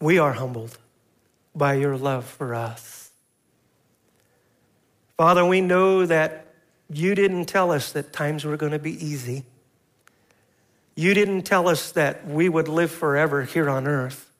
we 0.00 0.18
are 0.18 0.32
humbled 0.32 0.78
by 1.54 1.74
your 1.74 1.96
love 1.96 2.24
for 2.24 2.54
us. 2.54 3.10
Father, 5.16 5.44
we 5.44 5.60
know 5.60 6.06
that 6.06 6.49
you 6.92 7.14
didn't 7.14 7.46
tell 7.46 7.70
us 7.70 7.92
that 7.92 8.12
times 8.12 8.44
were 8.44 8.56
going 8.56 8.72
to 8.72 8.78
be 8.78 9.04
easy. 9.04 9.44
You 10.96 11.14
didn't 11.14 11.42
tell 11.42 11.68
us 11.68 11.92
that 11.92 12.26
we 12.26 12.48
would 12.48 12.68
live 12.68 12.90
forever 12.90 13.44
here 13.44 13.70
on 13.70 13.86
earth. 13.86 14.30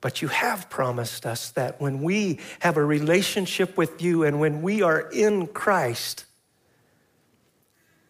But 0.00 0.22
you 0.22 0.28
have 0.28 0.70
promised 0.70 1.26
us 1.26 1.50
that 1.52 1.80
when 1.80 2.02
we 2.02 2.40
have 2.60 2.76
a 2.76 2.84
relationship 2.84 3.76
with 3.76 4.00
you 4.02 4.24
and 4.24 4.40
when 4.40 4.62
we 4.62 4.82
are 4.82 5.00
in 5.00 5.46
Christ, 5.46 6.24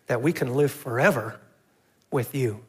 that 0.07 0.22
we 0.22 0.33
can 0.33 0.55
live 0.55 0.72
forever 0.72 1.40
with 2.11 2.35
you. 2.35 2.61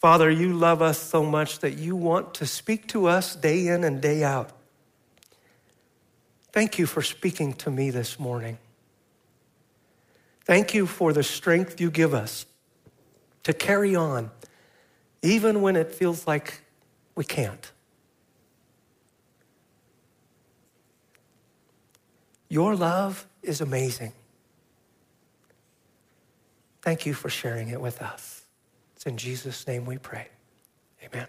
Father, 0.00 0.30
you 0.30 0.52
love 0.52 0.82
us 0.82 0.98
so 0.98 1.24
much 1.24 1.58
that 1.60 1.78
you 1.78 1.96
want 1.96 2.34
to 2.34 2.46
speak 2.46 2.86
to 2.88 3.06
us 3.06 3.34
day 3.34 3.66
in 3.66 3.82
and 3.82 4.00
day 4.00 4.22
out. 4.22 4.50
Thank 6.56 6.78
you 6.78 6.86
for 6.86 7.02
speaking 7.02 7.52
to 7.52 7.70
me 7.70 7.90
this 7.90 8.18
morning. 8.18 8.56
Thank 10.46 10.72
you 10.72 10.86
for 10.86 11.12
the 11.12 11.22
strength 11.22 11.82
you 11.82 11.90
give 11.90 12.14
us 12.14 12.46
to 13.42 13.52
carry 13.52 13.94
on, 13.94 14.30
even 15.20 15.60
when 15.60 15.76
it 15.76 15.92
feels 15.92 16.26
like 16.26 16.62
we 17.14 17.24
can't. 17.24 17.70
Your 22.48 22.74
love 22.74 23.26
is 23.42 23.60
amazing. 23.60 24.14
Thank 26.80 27.04
you 27.04 27.12
for 27.12 27.28
sharing 27.28 27.68
it 27.68 27.82
with 27.82 28.00
us. 28.00 28.46
It's 28.94 29.04
in 29.04 29.18
Jesus' 29.18 29.66
name 29.66 29.84
we 29.84 29.98
pray. 29.98 30.28
Amen. 31.04 31.26